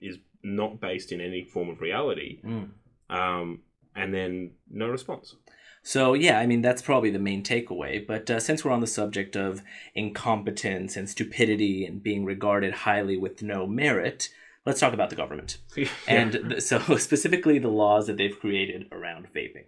is 0.00 0.18
not 0.42 0.80
based 0.80 1.12
in 1.12 1.20
any 1.20 1.44
form 1.44 1.68
of 1.68 1.80
reality 1.80 2.40
Mm. 2.44 2.70
um, 3.10 3.60
and 3.94 4.12
then 4.14 4.52
no 4.70 4.88
response. 4.88 5.36
So 5.84 6.14
yeah, 6.14 6.38
I 6.38 6.46
mean 6.46 6.62
that's 6.62 6.82
probably 6.82 7.10
the 7.10 7.18
main 7.18 7.42
takeaway. 7.42 8.06
But 8.06 8.30
uh, 8.30 8.40
since 8.40 8.64
we're 8.64 8.70
on 8.72 8.80
the 8.80 8.86
subject 8.86 9.36
of 9.36 9.62
incompetence 9.94 10.96
and 10.96 11.08
stupidity 11.08 11.84
and 11.84 12.02
being 12.02 12.24
regarded 12.24 12.72
highly 12.74 13.16
with 13.16 13.42
no 13.42 13.66
merit, 13.66 14.28
let's 14.66 14.80
talk 14.80 14.92
about 14.94 15.10
the 15.10 15.16
government 15.16 15.58
and 16.08 16.32
th- 16.32 16.62
so 16.62 16.78
specifically 16.96 17.58
the 17.58 17.68
laws 17.68 18.06
that 18.06 18.16
they've 18.16 18.38
created 18.38 18.86
around 18.92 19.26
vaping. 19.34 19.64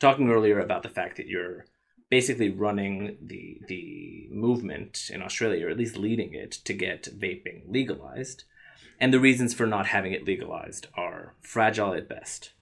Talking 0.00 0.30
earlier 0.30 0.60
about 0.60 0.82
the 0.82 0.88
fact 0.88 1.16
that 1.16 1.26
you're 1.26 1.64
basically 2.10 2.50
running 2.50 3.16
the 3.20 3.60
the 3.68 4.28
movement 4.30 5.10
in 5.12 5.22
Australia, 5.22 5.66
or 5.66 5.70
at 5.70 5.78
least 5.78 5.96
leading 5.96 6.34
it 6.34 6.52
to 6.52 6.72
get 6.72 7.04
vaping 7.04 7.62
legalized, 7.68 8.44
and 9.00 9.12
the 9.12 9.20
reasons 9.20 9.54
for 9.54 9.66
not 9.66 9.86
having 9.86 10.12
it 10.12 10.26
legalized 10.26 10.86
are 10.94 11.34
fragile 11.40 11.94
at 11.94 12.08
best. 12.08 12.52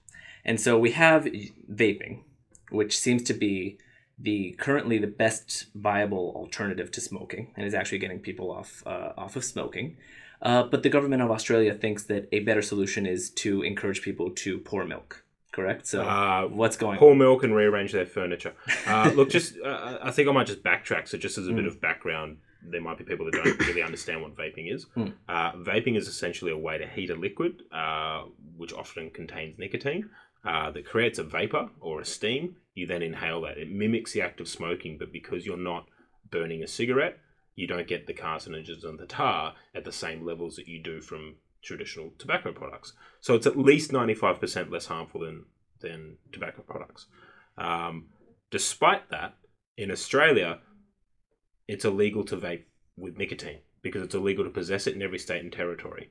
And 0.44 0.60
so 0.60 0.78
we 0.78 0.92
have 0.92 1.24
vaping, 1.70 2.22
which 2.70 2.98
seems 2.98 3.22
to 3.24 3.34
be 3.34 3.78
the 4.18 4.52
currently 4.58 4.98
the 4.98 5.06
best 5.06 5.66
viable 5.74 6.32
alternative 6.34 6.90
to 6.92 7.00
smoking, 7.00 7.52
and 7.56 7.66
is 7.66 7.74
actually 7.74 7.98
getting 7.98 8.20
people 8.20 8.50
off 8.50 8.82
uh, 8.86 9.12
off 9.16 9.36
of 9.36 9.44
smoking. 9.44 9.96
Uh, 10.42 10.62
but 10.62 10.82
the 10.82 10.88
government 10.88 11.22
of 11.22 11.30
Australia 11.30 11.72
thinks 11.74 12.04
that 12.04 12.28
a 12.30 12.40
better 12.40 12.62
solution 12.62 13.06
is 13.06 13.30
to 13.30 13.62
encourage 13.62 14.02
people 14.02 14.30
to 14.30 14.58
pour 14.58 14.84
milk. 14.84 15.24
Correct. 15.56 15.86
So 15.86 16.02
Uh, 16.02 16.42
what's 16.60 16.76
going? 16.76 16.98
pour 16.98 17.14
milk 17.16 17.42
and 17.42 17.54
rearrange 17.56 17.92
their 17.92 18.04
furniture. 18.06 18.52
Uh, 18.86 19.10
look, 19.16 19.30
just 19.30 19.58
uh, 19.64 19.98
I 20.02 20.10
think 20.10 20.28
I 20.28 20.32
might 20.32 20.46
just 20.46 20.62
backtrack. 20.62 21.08
So, 21.08 21.16
just 21.16 21.38
as 21.38 21.48
a 21.48 21.52
bit 21.52 21.66
of 21.66 21.80
background, 21.80 22.36
there 22.62 22.82
might 22.82 22.98
be 22.98 23.04
people 23.04 23.24
that 23.26 23.34
don't 23.42 23.58
really 23.66 23.82
understand 23.82 24.20
what 24.22 24.36
vaping 24.36 24.72
is. 24.74 24.84
Mm. 24.96 25.14
Uh, 25.28 25.52
vaping 25.52 25.96
is 25.96 26.08
essentially 26.08 26.52
a 26.52 26.58
way 26.58 26.76
to 26.78 26.86
heat 26.86 27.10
a 27.10 27.14
liquid, 27.14 27.62
uh, 27.72 28.24
which 28.56 28.72
often 28.74 29.08
contains 29.10 29.58
nicotine, 29.58 30.10
uh, 30.44 30.70
that 30.72 30.84
creates 30.84 31.18
a 31.18 31.24
vapor 31.24 31.70
or 31.80 32.00
a 32.00 32.04
steam. 32.04 32.56
You 32.74 32.86
then 32.86 33.02
inhale 33.02 33.40
that. 33.42 33.56
It 33.56 33.70
mimics 33.70 34.12
the 34.12 34.20
act 34.20 34.40
of 34.40 34.48
smoking, 34.48 34.98
but 34.98 35.10
because 35.10 35.46
you're 35.46 35.56
not 35.56 35.86
burning 36.30 36.62
a 36.62 36.66
cigarette, 36.66 37.18
you 37.54 37.66
don't 37.66 37.88
get 37.88 38.06
the 38.06 38.12
carcinogens 38.12 38.84
and 38.84 38.98
the 38.98 39.06
tar 39.06 39.54
at 39.74 39.84
the 39.84 39.92
same 39.92 40.26
levels 40.26 40.56
that 40.56 40.68
you 40.68 40.78
do 40.82 41.00
from 41.00 41.36
traditional 41.66 42.12
tobacco 42.18 42.52
products. 42.52 42.92
So 43.20 43.34
it's 43.34 43.46
at 43.46 43.58
least 43.58 43.90
95% 43.90 44.70
less 44.70 44.86
harmful 44.86 45.20
than, 45.22 45.44
than 45.80 46.16
tobacco 46.32 46.62
products. 46.62 47.06
Um, 47.58 48.06
despite 48.50 49.10
that, 49.10 49.34
in 49.76 49.90
Australia, 49.90 50.60
it's 51.68 51.84
illegal 51.84 52.24
to 52.24 52.36
vape 52.36 52.64
with 52.96 53.18
nicotine 53.18 53.58
because 53.82 54.02
it's 54.02 54.14
illegal 54.14 54.44
to 54.44 54.50
possess 54.50 54.86
it 54.86 54.94
in 54.94 55.02
every 55.02 55.18
state 55.18 55.42
and 55.42 55.52
territory. 55.52 56.10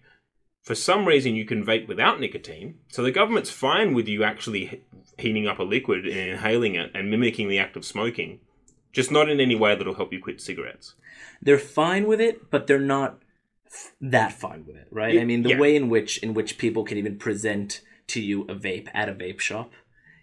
For 0.61 0.75
some 0.75 1.07
reason, 1.07 1.35
you 1.35 1.45
can 1.45 1.63
vape 1.63 1.87
without 1.87 2.19
nicotine, 2.19 2.79
so 2.87 3.03
the 3.03 3.11
government's 3.11 3.51
fine 3.51 3.93
with 3.93 4.07
you 4.07 4.23
actually 4.23 4.83
heating 5.17 5.47
up 5.47 5.59
a 5.59 5.63
liquid 5.63 6.05
and 6.05 6.31
inhaling 6.31 6.75
it 6.75 6.91
and 6.93 7.09
mimicking 7.09 7.49
the 7.49 7.59
act 7.59 7.75
of 7.75 7.85
smoking, 7.85 8.39
just 8.91 9.11
not 9.11 9.29
in 9.29 9.39
any 9.39 9.55
way 9.55 9.75
that'll 9.75 9.93
help 9.93 10.11
you 10.11 10.19
quit 10.19 10.41
cigarettes. 10.41 10.95
They're 11.41 11.59
fine 11.59 12.07
with 12.07 12.19
it, 12.19 12.49
but 12.49 12.65
they're 12.65 12.79
not 12.79 13.19
that 14.01 14.33
fine 14.33 14.65
with 14.65 14.75
it, 14.75 14.87
right? 14.91 15.13
Yeah, 15.13 15.21
I 15.21 15.25
mean, 15.25 15.43
the 15.43 15.49
yeah. 15.49 15.59
way 15.59 15.75
in 15.75 15.89
which 15.89 16.17
in 16.19 16.33
which 16.33 16.57
people 16.57 16.83
can 16.83 16.97
even 16.97 17.17
present 17.17 17.81
to 18.07 18.21
you 18.21 18.43
a 18.43 18.55
vape 18.55 18.89
at 18.93 19.09
a 19.09 19.13
vape 19.13 19.39
shop 19.39 19.71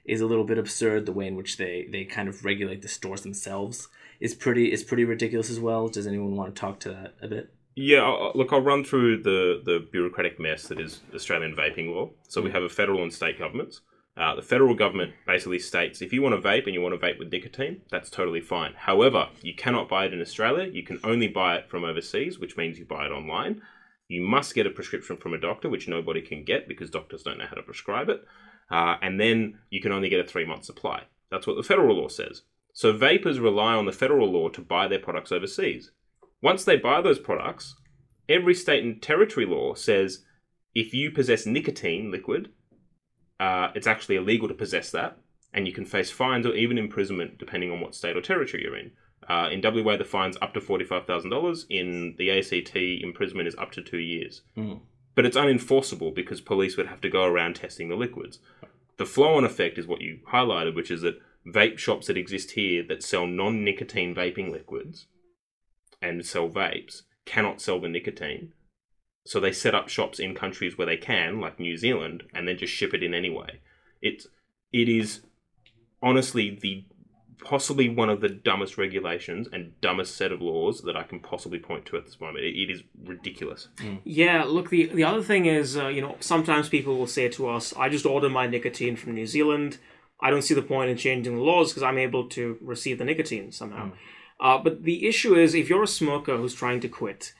is 0.04 0.20
a 0.20 0.26
little 0.26 0.44
bit 0.44 0.58
absurd. 0.58 1.06
The 1.06 1.12
way 1.12 1.26
in 1.26 1.36
which 1.36 1.56
they 1.56 1.88
they 1.90 2.04
kind 2.04 2.28
of 2.28 2.44
regulate 2.44 2.82
the 2.82 2.88
stores 2.88 3.22
themselves 3.22 3.88
is 4.20 4.34
pretty 4.34 4.72
is 4.72 4.82
pretty 4.82 5.04
ridiculous 5.04 5.50
as 5.50 5.60
well. 5.60 5.88
Does 5.88 6.06
anyone 6.06 6.36
want 6.36 6.54
to 6.54 6.60
talk 6.60 6.80
to 6.80 6.90
that 6.90 7.14
a 7.20 7.28
bit? 7.28 7.52
Yeah, 7.74 8.02
I'll, 8.02 8.22
I'll- 8.24 8.32
look, 8.34 8.52
I'll 8.52 8.60
run 8.60 8.84
through 8.84 9.22
the, 9.22 9.62
the 9.64 9.86
bureaucratic 9.90 10.38
mess 10.38 10.64
that 10.68 10.78
is 10.78 11.00
Australian 11.14 11.56
vaping 11.56 11.94
law. 11.94 12.10
So 12.28 12.42
we 12.42 12.50
mm. 12.50 12.52
have 12.52 12.62
a 12.62 12.68
federal 12.68 13.02
and 13.02 13.12
state 13.12 13.38
governments. 13.38 13.80
Uh, 14.14 14.34
the 14.34 14.42
federal 14.42 14.74
government 14.74 15.14
basically 15.26 15.58
states 15.58 16.02
if 16.02 16.12
you 16.12 16.20
want 16.20 16.34
to 16.34 16.48
vape 16.48 16.66
and 16.66 16.74
you 16.74 16.82
want 16.82 16.98
to 16.98 17.06
vape 17.06 17.18
with 17.18 17.32
nicotine, 17.32 17.80
that's 17.90 18.10
totally 18.10 18.42
fine. 18.42 18.74
However, 18.76 19.28
you 19.40 19.54
cannot 19.54 19.88
buy 19.88 20.04
it 20.04 20.12
in 20.12 20.20
Australia. 20.20 20.70
You 20.70 20.82
can 20.82 21.00
only 21.02 21.28
buy 21.28 21.56
it 21.56 21.70
from 21.70 21.84
overseas, 21.84 22.38
which 22.38 22.56
means 22.56 22.78
you 22.78 22.84
buy 22.84 23.06
it 23.06 23.12
online. 23.12 23.62
You 24.08 24.20
must 24.20 24.54
get 24.54 24.66
a 24.66 24.70
prescription 24.70 25.16
from 25.16 25.32
a 25.32 25.40
doctor, 25.40 25.70
which 25.70 25.88
nobody 25.88 26.20
can 26.20 26.44
get 26.44 26.68
because 26.68 26.90
doctors 26.90 27.22
don't 27.22 27.38
know 27.38 27.46
how 27.46 27.56
to 27.56 27.62
prescribe 27.62 28.10
it. 28.10 28.22
Uh, 28.70 28.96
and 29.00 29.18
then 29.18 29.58
you 29.70 29.80
can 29.80 29.92
only 29.92 30.10
get 30.10 30.20
a 30.20 30.28
three 30.28 30.44
month 30.44 30.64
supply. 30.64 31.04
That's 31.30 31.46
what 31.46 31.56
the 31.56 31.62
federal 31.62 31.96
law 31.96 32.08
says. 32.08 32.42
So 32.74 32.92
vapors 32.92 33.40
rely 33.40 33.74
on 33.74 33.86
the 33.86 33.92
federal 33.92 34.30
law 34.30 34.50
to 34.50 34.60
buy 34.60 34.88
their 34.88 34.98
products 34.98 35.32
overseas. 35.32 35.90
Once 36.42 36.64
they 36.64 36.76
buy 36.76 37.00
those 37.00 37.18
products, 37.18 37.76
every 38.28 38.54
state 38.54 38.84
and 38.84 39.00
territory 39.00 39.46
law 39.46 39.74
says 39.74 40.24
if 40.74 40.92
you 40.92 41.10
possess 41.10 41.46
nicotine 41.46 42.10
liquid, 42.10 42.50
uh, 43.42 43.72
it's 43.74 43.88
actually 43.88 44.14
illegal 44.14 44.46
to 44.46 44.54
possess 44.54 44.92
that, 44.92 45.18
and 45.52 45.66
you 45.66 45.72
can 45.72 45.84
face 45.84 46.12
fines 46.12 46.46
or 46.46 46.54
even 46.54 46.78
imprisonment 46.78 47.38
depending 47.38 47.72
on 47.72 47.80
what 47.80 47.92
state 47.92 48.16
or 48.16 48.20
territory 48.20 48.62
you're 48.62 48.76
in. 48.76 48.92
Uh, 49.28 49.48
in 49.50 49.60
WA, 49.60 49.96
the 49.96 50.04
fine's 50.04 50.36
up 50.40 50.54
to 50.54 50.60
$45,000. 50.60 51.64
In 51.68 52.14
the 52.18 52.30
ACT, 52.30 52.76
imprisonment 52.76 53.48
is 53.48 53.56
up 53.56 53.72
to 53.72 53.82
two 53.82 53.98
years. 53.98 54.42
Mm. 54.56 54.80
But 55.16 55.26
it's 55.26 55.36
unenforceable 55.36 56.14
because 56.14 56.40
police 56.40 56.76
would 56.76 56.86
have 56.86 57.00
to 57.00 57.10
go 57.10 57.24
around 57.24 57.56
testing 57.56 57.88
the 57.88 57.96
liquids. 57.96 58.38
The 58.96 59.06
flow 59.06 59.34
on 59.34 59.44
effect 59.44 59.76
is 59.76 59.88
what 59.88 60.02
you 60.02 60.20
highlighted, 60.32 60.76
which 60.76 60.90
is 60.90 61.02
that 61.02 61.20
vape 61.44 61.78
shops 61.78 62.06
that 62.06 62.16
exist 62.16 62.52
here 62.52 62.84
that 62.84 63.02
sell 63.02 63.26
non 63.26 63.64
nicotine 63.64 64.14
vaping 64.14 64.52
liquids 64.52 65.06
and 66.00 66.24
sell 66.24 66.48
vapes 66.48 67.02
cannot 67.24 67.60
sell 67.60 67.80
the 67.80 67.88
nicotine. 67.88 68.52
So 69.24 69.38
they 69.38 69.52
set 69.52 69.74
up 69.74 69.88
shops 69.88 70.18
in 70.18 70.34
countries 70.34 70.76
where 70.76 70.86
they 70.86 70.96
can, 70.96 71.40
like 71.40 71.60
New 71.60 71.76
Zealand, 71.76 72.24
and 72.34 72.48
then 72.48 72.58
just 72.58 72.72
ship 72.72 72.92
it 72.92 73.02
in 73.02 73.14
anyway. 73.14 73.60
It's 74.00 74.26
it 74.72 74.88
is 74.88 75.20
honestly 76.02 76.58
the 76.60 76.84
possibly 77.44 77.88
one 77.88 78.08
of 78.08 78.20
the 78.20 78.28
dumbest 78.28 78.78
regulations 78.78 79.48
and 79.52 79.78
dumbest 79.80 80.16
set 80.16 80.32
of 80.32 80.40
laws 80.40 80.82
that 80.82 80.96
I 80.96 81.02
can 81.02 81.18
possibly 81.20 81.58
point 81.58 81.86
to 81.86 81.96
at 81.96 82.04
this 82.04 82.20
moment. 82.20 82.44
It, 82.44 82.54
it 82.56 82.70
is 82.70 82.82
ridiculous. 83.04 83.68
Yeah, 84.04 84.44
look, 84.44 84.70
the 84.70 84.86
the 84.86 85.04
other 85.04 85.22
thing 85.22 85.46
is, 85.46 85.76
uh, 85.76 85.88
you 85.88 86.00
know, 86.00 86.16
sometimes 86.20 86.68
people 86.68 86.96
will 86.96 87.06
say 87.06 87.28
to 87.30 87.48
us, 87.48 87.74
I 87.76 87.88
just 87.88 88.06
order 88.06 88.28
my 88.28 88.46
nicotine 88.46 88.96
from 88.96 89.14
New 89.14 89.26
Zealand. 89.26 89.78
I 90.20 90.30
don't 90.30 90.42
see 90.42 90.54
the 90.54 90.62
point 90.62 90.90
in 90.90 90.96
changing 90.96 91.36
the 91.36 91.42
laws 91.42 91.70
because 91.70 91.82
I'm 91.82 91.98
able 91.98 92.28
to 92.30 92.56
receive 92.60 92.98
the 92.98 93.04
nicotine 93.04 93.50
somehow. 93.52 93.92
Uh, 94.40 94.58
but 94.58 94.82
the 94.84 95.06
issue 95.06 95.34
is, 95.34 95.54
if 95.54 95.68
you're 95.68 95.82
a 95.82 95.88
smoker 95.88 96.36
who's 96.36 96.54
trying 96.54 96.80
to 96.80 96.88
quit 96.88 97.32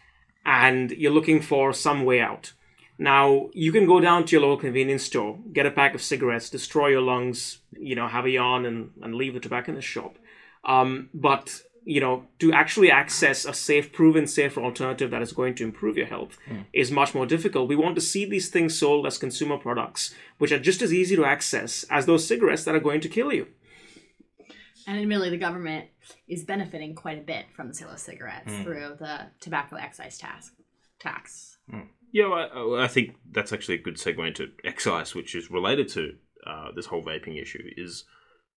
and 0.44 0.90
you're 0.90 1.12
looking 1.12 1.40
for 1.40 1.72
some 1.72 2.04
way 2.04 2.20
out, 2.20 2.52
now 2.98 3.48
you 3.52 3.72
can 3.72 3.86
go 3.86 4.00
down 4.00 4.24
to 4.26 4.32
your 4.32 4.42
local 4.42 4.58
convenience 4.58 5.04
store, 5.04 5.38
get 5.52 5.66
a 5.66 5.70
pack 5.70 5.94
of 5.94 6.02
cigarettes, 6.02 6.50
destroy 6.50 6.88
your 6.88 7.00
lungs, 7.00 7.58
you 7.72 7.94
know, 7.94 8.08
have 8.08 8.26
a 8.26 8.30
yarn 8.30 8.64
and, 8.66 8.90
and 9.02 9.14
leave 9.14 9.34
the 9.34 9.40
tobacconist 9.40 9.88
shop. 9.88 10.16
Um, 10.64 11.08
but 11.12 11.62
you 11.84 12.00
know, 12.00 12.26
to 12.38 12.52
actually 12.52 12.90
access 12.90 13.44
a 13.44 13.52
safe, 13.52 13.92
proven 13.92 14.26
safer 14.26 14.62
alternative 14.62 15.10
that 15.10 15.22
is 15.22 15.32
going 15.32 15.54
to 15.56 15.64
improve 15.64 15.96
your 15.96 16.06
health 16.06 16.38
is 16.72 16.92
much 16.92 17.14
more 17.14 17.26
difficult. 17.26 17.68
We 17.68 17.76
want 17.76 17.96
to 17.96 18.00
see 18.00 18.24
these 18.24 18.48
things 18.48 18.78
sold 18.78 19.06
as 19.06 19.18
consumer 19.18 19.58
products, 19.58 20.14
which 20.38 20.52
are 20.52 20.60
just 20.60 20.82
as 20.82 20.92
easy 20.92 21.16
to 21.16 21.24
access 21.24 21.84
as 21.90 22.06
those 22.06 22.26
cigarettes 22.26 22.64
that 22.64 22.74
are 22.74 22.80
going 22.80 23.00
to 23.00 23.08
kill 23.08 23.32
you. 23.32 23.48
And 24.86 24.98
admittedly, 24.98 25.30
the 25.30 25.38
government 25.38 25.86
is 26.26 26.44
benefiting 26.44 26.94
quite 26.94 27.18
a 27.18 27.22
bit 27.22 27.46
from 27.54 27.68
the 27.68 27.74
sale 27.74 27.90
of 27.90 27.98
cigarettes 27.98 28.52
hmm. 28.52 28.62
through 28.62 28.96
the 28.98 29.26
tobacco 29.40 29.76
excise 29.76 30.18
tax. 30.18 30.50
Tax. 30.98 31.58
Hmm. 31.70 31.80
Yeah, 32.12 32.26
I, 32.26 32.84
I 32.84 32.88
think 32.88 33.16
that's 33.30 33.52
actually 33.52 33.76
a 33.76 33.82
good 33.82 33.96
segue 33.96 34.26
into 34.26 34.50
excise, 34.64 35.14
which 35.14 35.34
is 35.34 35.50
related 35.50 35.88
to 35.90 36.16
uh, 36.46 36.68
this 36.74 36.86
whole 36.86 37.02
vaping 37.02 37.40
issue. 37.40 37.62
Is 37.76 38.04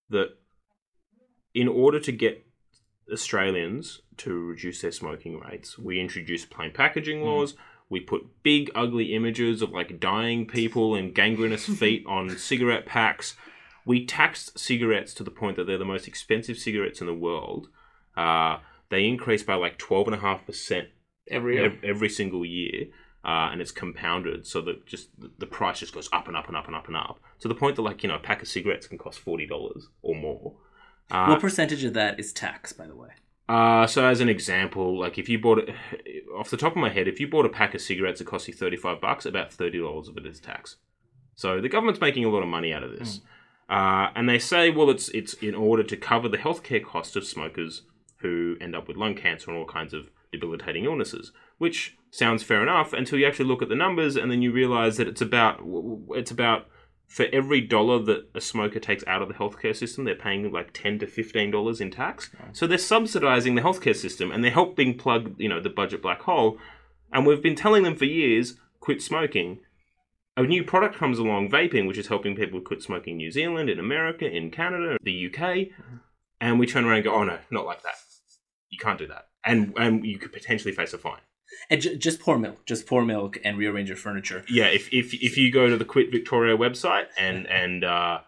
that 0.10 0.30
in 1.54 1.68
order 1.68 2.00
to 2.00 2.12
get 2.12 2.46
Australians 3.12 4.02
to 4.18 4.34
reduce 4.34 4.82
their 4.82 4.92
smoking 4.92 5.40
rates, 5.40 5.78
we 5.78 6.00
introduced 6.00 6.50
plain 6.50 6.72
packaging 6.72 7.20
hmm. 7.22 7.28
laws. 7.28 7.56
We 7.88 8.00
put 8.00 8.42
big, 8.42 8.72
ugly 8.74 9.14
images 9.14 9.62
of 9.62 9.72
like 9.72 10.00
dying 10.00 10.48
people 10.48 10.96
and 10.96 11.14
gangrenous 11.14 11.66
feet 11.78 12.04
on 12.08 12.38
cigarette 12.38 12.86
packs. 12.86 13.36
We 13.86 14.06
taxed 14.06 14.58
cigarettes 14.58 15.14
to 15.16 15.24
the 15.24 15.32
point 15.32 15.58
that 15.58 15.66
they're 15.68 15.78
the 15.78 15.86
most 15.86 16.08
expensive 16.08 16.58
cigarettes 16.58 17.02
in 17.02 17.08
the 17.08 17.14
world. 17.14 17.68
Uh, 18.18 18.58
they 18.90 19.06
increased 19.06 19.46
by 19.46 19.56
like 19.56 19.78
twelve 19.78 20.08
and 20.08 20.16
a 20.16 20.20
half 20.20 20.46
percent 20.46 20.88
Every 21.30 21.56
year. 21.56 21.78
every 21.84 22.10
single 22.10 22.46
year, 22.46 22.86
uh, 23.24 23.50
and 23.52 23.62
it's 23.62 23.72
compounded 23.72 24.46
so 24.46 24.62
that 24.62 24.86
just 24.86 25.10
the- 25.40 25.46
price 25.48 25.80
just 25.80 25.94
goes 25.94 26.08
up 26.14 26.28
and 26.28 26.36
up 26.38 26.48
and 26.48 26.56
up 26.58 26.68
and 26.68 26.76
up 26.76 26.88
and 26.88 26.96
up 26.98 27.20
to 27.40 27.48
the 27.48 27.56
point 27.56 27.76
that 27.76 27.82
like 27.82 28.04
you 28.04 28.10
know 28.10 28.16
a 28.16 28.20
pack 28.20 28.42
of 28.42 28.48
cigarettes 28.48 28.88
can 28.88 28.98
cost 28.98 29.20
forty 29.20 29.46
dollars 29.48 29.88
or 30.02 30.16
more. 30.16 30.56
Uh, 31.12 31.28
what 31.28 31.40
percentage 31.42 31.84
of 31.84 31.94
that 31.94 32.20
is 32.20 32.32
tax, 32.34 32.74
by 32.74 32.86
the 32.88 32.96
way? 32.96 33.10
uh, 33.50 33.86
so 33.86 34.04
as 34.06 34.22
an 34.22 34.30
example, 34.30 35.00
like 35.00 35.18
if 35.20 35.30
you 35.30 35.38
bought 35.40 35.70
off 36.38 36.50
the 36.50 36.58
top 36.58 36.72
of 36.72 36.78
my 36.78 36.90
head, 36.90 37.08
if 37.08 37.20
you 37.20 37.28
bought 37.28 37.46
a 37.46 37.50
pack 37.50 37.76
of 37.76 37.82
cigarettes 37.82 38.20
that 38.20 38.26
cost 38.26 38.48
you 38.48 38.54
thirty 38.54 38.78
five 38.78 39.00
bucks, 39.02 39.26
about 39.26 39.52
thirty 39.54 39.80
dollars 39.80 40.08
of 40.08 40.18
it 40.18 40.26
is 40.26 40.40
tax. 40.40 40.78
So 41.36 41.60
the 41.62 41.70
government's 41.70 42.00
making 42.02 42.26
a 42.26 42.30
lot 42.30 42.42
of 42.44 42.48
money 42.50 42.72
out 42.74 42.82
of 42.84 42.92
this, 42.98 43.22
uh, 43.70 44.10
and 44.16 44.30
they 44.30 44.40
say, 44.40 44.70
well, 44.70 44.90
it's 44.90 45.10
it's 45.10 45.34
in 45.36 45.56
order 45.56 45.84
to 45.84 45.98
cover 45.98 46.30
the 46.30 46.38
healthcare 46.38 46.84
cost 46.84 47.16
of 47.16 47.26
smokers 47.26 47.84
who 48.18 48.56
end 48.62 48.76
up 48.76 48.88
with 48.88 48.98
lung 48.98 49.16
cancer 49.16 49.50
and 49.50 49.60
all 49.60 49.66
kinds 49.66 49.94
of 49.94 50.10
debilitating 50.32 50.86
illnesses, 50.86 51.32
which 51.58 51.98
sounds 52.12 52.44
fair 52.44 52.62
enough 52.62 52.94
until 52.94 53.20
you 53.20 53.26
actually 53.26 53.46
look 53.46 53.62
at 53.62 53.70
the 53.70 53.76
numbers 53.76 54.16
and 54.16 54.32
then 54.32 54.42
you 54.42 54.52
realize 54.52 54.98
that 54.98 55.08
it's 55.08 55.22
about 55.22 55.62
it's 56.10 56.32
about 56.32 56.68
for 57.08 57.28
every 57.32 57.62
dollar 57.62 58.00
that 58.04 58.30
a 58.34 58.42
smoker 58.42 58.80
takes 58.80 59.04
out 59.06 59.22
of 59.22 59.28
the 59.28 59.34
healthcare 59.36 59.76
system, 59.76 60.06
they're 60.06 60.16
paying 60.16 60.52
like 60.52 60.72
ten 60.74 61.00
to 61.00 61.08
fifteen 61.08 61.52
dollars 61.52 61.80
in 61.80 61.92
tax. 61.92 62.30
So 62.54 62.68
they're 62.68 62.78
subsidizing 62.78 63.56
the 63.56 63.62
healthcare 63.62 63.96
system 63.96 64.32
and 64.32 64.44
they're 64.44 64.52
helping 64.52 64.98
plug, 64.98 65.36
you 65.38 65.50
know, 65.50 65.60
the 65.60 65.70
budget 65.70 66.02
black 66.02 66.22
hole. 66.22 66.58
And 67.12 67.26
we've 67.26 67.44
been 67.44 67.56
telling 67.56 67.84
them 67.84 67.96
for 67.96 68.06
years, 68.06 68.58
quit 68.80 69.02
smoking. 69.02 69.60
A 70.38 70.44
new 70.44 70.64
product 70.64 70.96
comes 70.98 71.18
along, 71.18 71.50
vaping, 71.50 71.88
which 71.88 71.98
is 71.98 72.08
helping 72.08 72.36
people 72.36 72.60
quit 72.60 72.82
smoking 72.82 73.12
in 73.14 73.18
New 73.18 73.32
Zealand, 73.32 73.70
in 73.70 73.80
America, 73.80 74.26
in 74.30 74.52
Canada, 74.52 74.98
the 75.02 75.28
UK, 75.34 75.68
and 76.42 76.60
we 76.60 76.68
turn 76.68 76.84
around 76.84 76.96
and 76.98 77.04
go, 77.06 77.14
"Oh 77.14 77.24
no, 77.24 77.40
not 77.50 77.66
like 77.66 77.84
that. 77.84 77.96
You 78.70 78.78
can't 78.78 79.00
do 79.00 79.08
that." 79.08 79.30
And 79.46 79.74
and 79.78 80.06
you 80.06 80.18
could 80.18 80.34
potentially 80.34 80.74
face 80.74 80.94
a 80.94 80.98
fine. 80.98 81.22
And 81.70 81.82
ju- 81.82 81.96
just 81.96 82.20
pour 82.20 82.38
milk. 82.38 82.66
Just 82.66 82.86
pour 82.86 83.06
milk 83.06 83.38
and 83.46 83.58
rearrange 83.58 83.88
your 83.88 83.96
furniture. 83.98 84.44
Yeah, 84.50 84.66
if 84.66 84.92
if 84.94 85.14
if 85.14 85.38
you 85.38 85.52
go 85.52 85.70
to 85.70 85.78
the 85.78 85.86
Quit 85.86 86.12
Victoria 86.12 86.58
website 86.58 87.06
and 87.18 87.48
and 87.62 87.84
uh, 87.86 88.20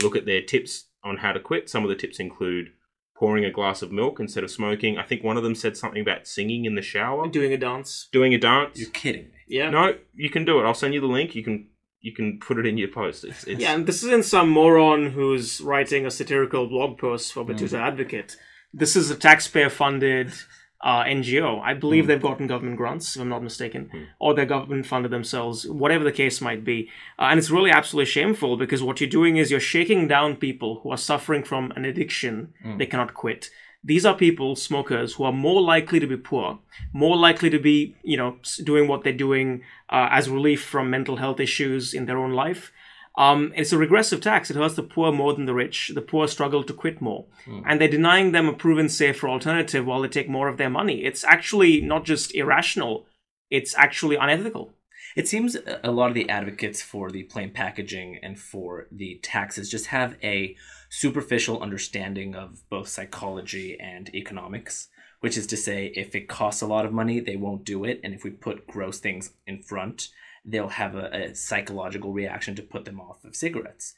look 0.00 0.14
at 0.14 0.26
their 0.26 0.42
tips 0.42 0.84
on 1.02 1.16
how 1.18 1.32
to 1.32 1.40
quit, 1.40 1.68
some 1.68 1.82
of 1.82 1.88
the 1.88 1.96
tips 1.96 2.20
include 2.20 2.72
pouring 3.16 3.44
a 3.44 3.50
glass 3.50 3.82
of 3.82 3.90
milk 3.90 4.20
instead 4.20 4.44
of 4.44 4.50
smoking. 4.50 4.96
I 4.96 5.02
think 5.02 5.24
one 5.24 5.36
of 5.36 5.42
them 5.42 5.56
said 5.56 5.76
something 5.76 6.02
about 6.02 6.28
singing 6.28 6.66
in 6.66 6.76
the 6.76 6.82
shower, 6.82 7.26
Doing 7.28 7.52
a 7.52 7.56
dance. 7.58 8.08
doing 8.12 8.32
a 8.32 8.38
dance. 8.38 8.78
You're 8.78 8.90
kidding 8.90 9.24
me. 9.24 9.37
Yeah. 9.48 9.70
No, 9.70 9.94
you 10.14 10.30
can 10.30 10.44
do 10.44 10.60
it. 10.60 10.64
I'll 10.64 10.74
send 10.74 10.94
you 10.94 11.00
the 11.00 11.06
link. 11.06 11.34
You 11.34 11.42
can 11.42 11.68
you 12.00 12.14
can 12.14 12.38
put 12.38 12.58
it 12.58 12.66
in 12.66 12.78
your 12.78 12.88
post. 12.88 13.24
It's, 13.24 13.44
it's 13.44 13.60
Yeah, 13.60 13.74
and 13.74 13.86
this 13.86 14.02
isn't 14.04 14.24
some 14.24 14.48
moron 14.48 15.10
who's 15.10 15.60
writing 15.60 16.06
a 16.06 16.10
satirical 16.10 16.68
blog 16.68 16.98
post 16.98 17.32
for 17.32 17.44
Betoota 17.44 17.78
Advocate. 17.80 18.36
This 18.72 18.94
is 18.96 19.10
a 19.10 19.16
taxpayer 19.16 19.70
funded 19.70 20.32
uh, 20.80 21.02
NGO. 21.02 21.60
I 21.60 21.74
believe 21.74 22.06
they've 22.06 22.22
gotten 22.22 22.46
government 22.46 22.76
grants, 22.76 23.16
if 23.16 23.22
I'm 23.22 23.28
not 23.28 23.42
mistaken, 23.42 23.90
or 24.20 24.32
they're 24.34 24.46
government 24.46 24.86
funded 24.86 25.10
themselves, 25.10 25.66
whatever 25.66 26.04
the 26.04 26.12
case 26.12 26.40
might 26.40 26.64
be. 26.64 26.88
Uh, 27.18 27.28
and 27.30 27.38
it's 27.38 27.50
really 27.50 27.70
absolutely 27.70 28.10
shameful 28.10 28.56
because 28.56 28.82
what 28.82 29.00
you're 29.00 29.10
doing 29.10 29.38
is 29.38 29.50
you're 29.50 29.58
shaking 29.58 30.06
down 30.06 30.36
people 30.36 30.80
who 30.82 30.90
are 30.90 30.96
suffering 30.96 31.42
from 31.42 31.72
an 31.72 31.84
addiction 31.84 32.52
they 32.76 32.86
cannot 32.86 33.14
quit. 33.14 33.50
These 33.84 34.04
are 34.04 34.14
people, 34.14 34.56
smokers, 34.56 35.14
who 35.14 35.24
are 35.24 35.32
more 35.32 35.62
likely 35.62 36.00
to 36.00 36.06
be 36.06 36.16
poor, 36.16 36.58
more 36.92 37.16
likely 37.16 37.48
to 37.50 37.58
be, 37.58 37.96
you 38.02 38.16
know, 38.16 38.36
doing 38.64 38.88
what 38.88 39.04
they're 39.04 39.12
doing 39.12 39.62
uh, 39.88 40.08
as 40.10 40.28
relief 40.28 40.62
from 40.62 40.90
mental 40.90 41.16
health 41.16 41.40
issues 41.40 41.94
in 41.94 42.06
their 42.06 42.18
own 42.18 42.32
life. 42.32 42.72
Um, 43.16 43.52
it's 43.56 43.72
a 43.72 43.78
regressive 43.78 44.20
tax. 44.20 44.50
It 44.50 44.56
hurts 44.56 44.74
the 44.74 44.82
poor 44.82 45.10
more 45.10 45.34
than 45.34 45.46
the 45.46 45.54
rich. 45.54 45.92
The 45.94 46.00
poor 46.02 46.28
struggle 46.28 46.62
to 46.64 46.72
quit 46.72 47.00
more. 47.00 47.26
And 47.66 47.80
they're 47.80 47.88
denying 47.88 48.32
them 48.32 48.48
a 48.48 48.52
proven 48.52 48.88
safer 48.88 49.28
alternative 49.28 49.84
while 49.84 50.02
they 50.02 50.08
take 50.08 50.28
more 50.28 50.48
of 50.48 50.56
their 50.56 50.70
money. 50.70 51.04
It's 51.04 51.24
actually 51.24 51.80
not 51.80 52.04
just 52.04 52.34
irrational, 52.34 53.06
it's 53.50 53.76
actually 53.76 54.16
unethical. 54.16 54.72
It 55.16 55.26
seems 55.26 55.56
a 55.82 55.90
lot 55.90 56.08
of 56.08 56.14
the 56.14 56.28
advocates 56.28 56.80
for 56.80 57.10
the 57.10 57.24
plain 57.24 57.50
packaging 57.50 58.20
and 58.22 58.38
for 58.38 58.86
the 58.92 59.18
taxes 59.22 59.68
just 59.68 59.86
have 59.86 60.16
a 60.22 60.54
superficial 60.88 61.62
understanding 61.62 62.34
of 62.34 62.68
both 62.70 62.88
psychology 62.88 63.78
and 63.78 64.14
economics, 64.14 64.88
which 65.20 65.36
is 65.36 65.46
to 65.48 65.56
say, 65.56 65.92
if 65.94 66.14
it 66.14 66.28
costs 66.28 66.62
a 66.62 66.66
lot 66.66 66.84
of 66.86 66.92
money, 66.92 67.20
they 67.20 67.36
won't 67.36 67.64
do 67.64 67.84
it. 67.84 68.00
And 68.02 68.14
if 68.14 68.24
we 68.24 68.30
put 68.30 68.66
gross 68.66 68.98
things 69.00 69.32
in 69.46 69.62
front, 69.62 70.08
they'll 70.44 70.68
have 70.68 70.94
a, 70.94 71.10
a 71.12 71.34
psychological 71.34 72.12
reaction 72.12 72.54
to 72.56 72.62
put 72.62 72.84
them 72.84 73.00
off 73.00 73.24
of 73.24 73.36
cigarettes. 73.36 73.94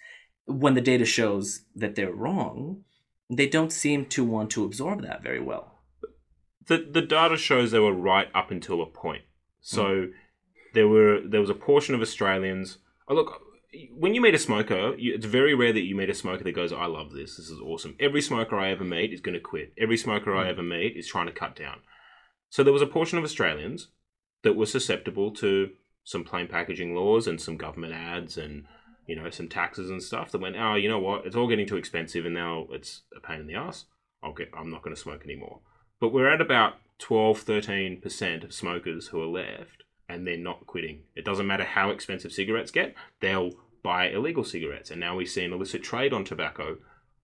When 0.46 0.74
the 0.74 0.80
data 0.80 1.04
shows 1.04 1.62
that 1.76 1.94
they're 1.94 2.12
wrong, 2.12 2.84
they 3.28 3.48
don't 3.48 3.72
seem 3.72 4.06
to 4.06 4.24
want 4.24 4.50
to 4.50 4.64
absorb 4.64 5.02
that 5.02 5.22
very 5.22 5.40
well. 5.40 5.82
the 6.66 6.78
the 6.90 7.02
data 7.02 7.36
shows 7.36 7.70
they 7.70 7.78
were 7.78 7.92
right 7.92 8.28
up 8.34 8.50
until 8.50 8.82
a 8.82 8.86
point. 8.86 9.22
So 9.60 10.06
hmm. 10.06 10.10
there 10.74 10.88
were 10.88 11.20
there 11.24 11.40
was 11.40 11.50
a 11.50 11.54
portion 11.54 11.94
of 11.94 12.00
Australians. 12.00 12.78
Oh, 13.08 13.14
look, 13.14 13.42
when 13.92 14.14
you 14.14 14.20
meet 14.20 14.34
a 14.34 14.38
smoker, 14.38 14.94
you, 14.96 15.14
it's 15.14 15.26
very 15.26 15.54
rare 15.54 15.72
that 15.72 15.86
you 15.86 15.94
meet 15.94 16.10
a 16.10 16.14
smoker 16.14 16.44
that 16.44 16.54
goes, 16.54 16.72
"I 16.72 16.86
love 16.86 17.12
this. 17.12 17.36
This 17.36 17.50
is 17.50 17.60
awesome." 17.60 17.96
Every 18.00 18.20
smoker 18.20 18.58
I 18.58 18.70
ever 18.70 18.84
meet 18.84 19.12
is 19.12 19.20
going 19.20 19.34
to 19.34 19.40
quit. 19.40 19.72
Every 19.78 19.96
smoker 19.96 20.34
I 20.34 20.44
mm. 20.46 20.48
ever 20.48 20.62
meet 20.62 20.96
is 20.96 21.08
trying 21.08 21.26
to 21.26 21.32
cut 21.32 21.54
down. 21.54 21.80
So 22.48 22.64
there 22.64 22.72
was 22.72 22.82
a 22.82 22.86
portion 22.86 23.18
of 23.18 23.24
Australians 23.24 23.88
that 24.42 24.56
were 24.56 24.66
susceptible 24.66 25.30
to 25.34 25.70
some 26.02 26.24
plain 26.24 26.48
packaging 26.48 26.94
laws 26.94 27.26
and 27.26 27.40
some 27.40 27.56
government 27.56 27.92
ads 27.92 28.36
and 28.36 28.64
you 29.06 29.14
know 29.14 29.30
some 29.30 29.48
taxes 29.48 29.90
and 29.90 30.02
stuff 30.02 30.32
that 30.32 30.40
went, 30.40 30.56
"Oh, 30.56 30.74
you 30.74 30.88
know 30.88 30.98
what? 30.98 31.26
It's 31.26 31.36
all 31.36 31.48
getting 31.48 31.66
too 31.66 31.76
expensive, 31.76 32.26
and 32.26 32.34
now 32.34 32.66
it's 32.70 33.02
a 33.16 33.20
pain 33.20 33.40
in 33.40 33.46
the 33.46 33.54
ass. 33.54 33.86
I'll 34.22 34.34
get. 34.34 34.50
I'm 34.56 34.70
not 34.70 34.82
going 34.82 34.94
to 34.94 35.00
smoke 35.00 35.22
anymore." 35.24 35.60
But 36.00 36.12
we're 36.12 36.32
at 36.32 36.40
about 36.40 36.74
12, 36.98 37.44
13% 37.44 38.44
of 38.44 38.54
smokers 38.54 39.08
who 39.08 39.20
are 39.22 39.26
left 39.26 39.84
and 40.10 40.26
they're 40.26 40.36
not 40.36 40.66
quitting. 40.66 41.02
It 41.14 41.24
doesn't 41.24 41.46
matter 41.46 41.64
how 41.64 41.90
expensive 41.90 42.32
cigarettes 42.32 42.70
get, 42.70 42.94
they'll 43.20 43.52
buy 43.82 44.08
illegal 44.08 44.44
cigarettes. 44.44 44.90
And 44.90 45.00
now 45.00 45.16
we 45.16 45.26
see 45.26 45.44
an 45.44 45.52
illicit 45.52 45.82
trade 45.82 46.12
on 46.12 46.24
tobacco. 46.24 46.78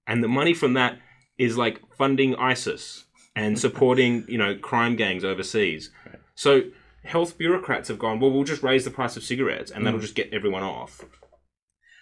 And 0.06 0.22
the 0.22 0.28
money 0.28 0.54
from 0.54 0.74
that 0.74 0.98
is 1.38 1.58
like 1.58 1.82
funding 1.96 2.34
ISIS 2.36 3.04
and 3.34 3.58
supporting, 3.66 4.24
you 4.28 4.38
know, 4.38 4.56
crime 4.56 4.96
gangs 4.96 5.24
overseas. 5.24 5.90
So 6.34 6.62
health 7.04 7.38
bureaucrats 7.38 7.88
have 7.88 7.98
gone, 7.98 8.20
well, 8.20 8.30
we'll 8.30 8.44
just 8.44 8.62
raise 8.62 8.84
the 8.84 8.90
price 8.90 9.16
of 9.16 9.24
cigarettes 9.24 9.70
and 9.70 9.86
that'll 9.86 9.98
mm. 9.98 10.02
just 10.02 10.14
get 10.14 10.32
everyone 10.32 10.62
off. 10.62 11.04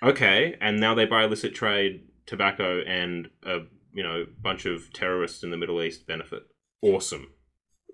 Okay, 0.02 0.56
and 0.60 0.78
now 0.78 0.94
they 0.94 1.06
buy 1.06 1.24
illicit 1.24 1.54
trade 1.54 2.02
tobacco 2.26 2.80
and 2.80 3.28
a 3.42 3.60
you 3.94 4.02
know 4.02 4.26
bunch 4.42 4.66
of 4.66 4.92
terrorists 4.92 5.42
in 5.42 5.50
the 5.50 5.56
Middle 5.56 5.82
East 5.82 6.06
benefit. 6.06 6.42
Awesome. 6.82 7.32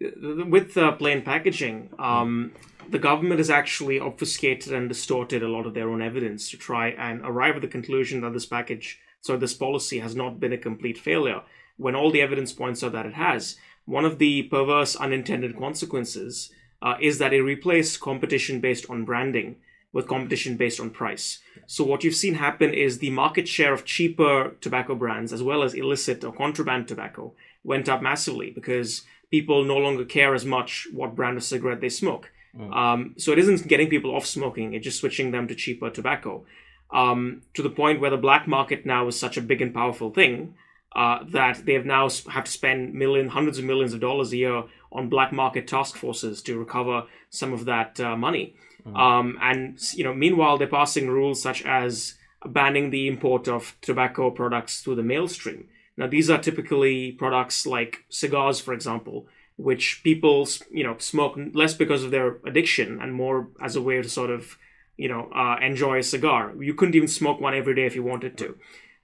With 0.01 0.77
uh, 0.77 0.93
plain 0.93 1.23
packaging, 1.23 1.91
um, 1.99 2.53
the 2.89 2.99
government 2.99 3.39
has 3.39 3.51
actually 3.51 3.99
obfuscated 3.99 4.73
and 4.73 4.89
distorted 4.89 5.43
a 5.43 5.49
lot 5.49 5.67
of 5.67 5.75
their 5.75 5.89
own 5.89 6.03
evidence 6.03 6.51
to 6.51 6.57
try 6.57 6.89
and 6.89 7.21
arrive 7.23 7.57
at 7.57 7.63
the 7.63 7.69
conclusion 7.69 8.21
that 8.23 8.33
this 8.33 8.47
package, 8.47 8.99
so 9.21 9.37
this 9.37 9.55
policy, 9.55 9.99
has 9.99 10.17
not 10.17 10.41
been 10.41 10.53
a 10.53 10.59
complete 10.59 10.99
failure, 10.99 11.43
when 11.77 11.95
all 11.95 12.11
the 12.11 12.23
evidence 12.23 12.53
points 12.53 12.83
out 12.83 12.93
that 12.93 13.07
it 13.07 13.15
has. 13.15 13.57
One 13.85 14.05
of 14.05 14.19
the 14.19 14.45
perverse 14.45 14.97
unintended 14.97 15.59
consequences 15.59 16.51
uh, 16.83 16.97
is 17.01 17.19
that 17.19 17.33
it 17.33 17.43
replaced 17.43 18.01
competition 18.01 18.61
based 18.61 18.89
on 18.89 19.05
branding 19.05 19.57
with 19.93 20.07
competition 20.07 20.57
based 20.57 20.81
on 20.81 20.91
price. 20.91 21.41
So 21.67 21.85
what 21.85 22.05
you've 22.05 22.15
seen 22.15 22.35
happen 22.35 22.73
is 22.73 22.99
the 22.99 23.11
market 23.11 23.49
share 23.49 23.73
of 23.73 23.85
cheaper 23.85 24.57
tobacco 24.61 24.95
brands 24.95 25.33
as 25.33 25.43
well 25.43 25.63
as 25.63 25.75
illicit 25.75 26.25
or 26.25 26.33
contraband 26.33 26.87
tobacco 26.87 27.33
went 27.65 27.89
up 27.89 28.01
massively 28.01 28.51
because 28.51 29.03
people 29.31 29.65
no 29.65 29.77
longer 29.77 30.05
care 30.05 30.35
as 30.35 30.45
much 30.45 30.89
what 30.93 31.15
brand 31.15 31.37
of 31.37 31.45
cigarette 31.45 31.81
they 31.81 31.89
smoke. 31.89 32.31
Um, 32.73 33.15
so 33.17 33.31
it 33.33 33.39
isn't 33.39 33.69
getting 33.69 33.89
people 33.89 34.15
off 34.15 34.27
smoking; 34.27 34.75
it's 34.75 34.85
just 34.85 34.99
switching 34.99 35.31
them 35.31 35.47
to 35.49 35.55
cheaper 35.55 35.91
tobacco. 35.91 36.45
Um, 36.91 37.43
to 37.55 37.63
the 37.63 37.71
point 37.71 38.01
where 38.01 38.11
the 38.11 38.17
black 38.17 38.49
market 38.49 38.85
now 38.85 39.07
is 39.07 39.19
such 39.19 39.37
a 39.37 39.41
big 39.41 39.63
and 39.63 39.73
powerful 39.73 40.11
thing 40.11 40.55
uh, 40.97 41.21
that 41.29 41.65
they 41.65 41.75
have 41.75 41.87
now 41.87 42.09
have 42.31 42.45
to 42.45 42.51
spend 42.51 42.95
million, 42.95 43.29
hundreds 43.29 43.59
of 43.59 43.65
millions 43.65 43.93
of 43.93 44.01
dollars 44.01 44.33
a 44.33 44.37
year 44.37 44.65
on 44.91 45.09
black 45.09 45.33
market 45.33 45.69
task 45.69 45.97
forces 45.97 46.43
to 46.43 46.59
recover 46.59 47.05
some 47.31 47.53
of 47.53 47.65
that 47.67 48.01
uh, 48.01 48.17
money. 48.17 48.55
Um, 48.97 49.39
and 49.41 49.79
you 49.95 50.03
know, 50.03 50.15
meanwhile, 50.15 50.59
they're 50.59 50.67
passing 50.67 51.09
rules 51.09 51.41
such 51.41 51.63
as 51.65 52.15
banning 52.45 52.91
the 52.91 53.07
import 53.07 53.47
of 53.47 53.77
tobacco 53.83 54.31
products 54.31 54.81
through 54.81 54.97
the 54.97 55.03
mail 55.03 55.29
stream. 55.29 55.69
Now, 56.01 56.07
these 56.07 56.31
are 56.31 56.39
typically 56.39 57.13
products 57.13 57.67
like 57.67 58.07
cigars, 58.09 58.59
for 58.59 58.73
example, 58.73 59.29
which 59.57 60.01
people 60.03 60.49
you 60.71 60.83
know 60.83 60.97
smoke 60.97 61.39
less 61.53 61.75
because 61.75 62.03
of 62.03 62.11
their 62.11 62.39
addiction 62.47 62.99
and 63.03 63.13
more 63.13 63.49
as 63.61 63.77
a 63.77 63.83
way 63.83 64.01
to 64.01 64.09
sort 64.09 64.31
of 64.31 64.57
you 64.97 65.11
know 65.11 65.31
uh, 65.35 65.57
enjoy 65.61 65.99
a 65.99 66.03
cigar. 66.03 66.55
You 66.59 66.73
couldn't 66.73 66.95
even 66.95 67.07
smoke 67.07 67.39
one 67.39 67.55
every 67.55 67.75
day 67.75 67.85
if 67.85 67.95
you 67.95 68.03
wanted 68.03 68.39
to. 68.39 68.57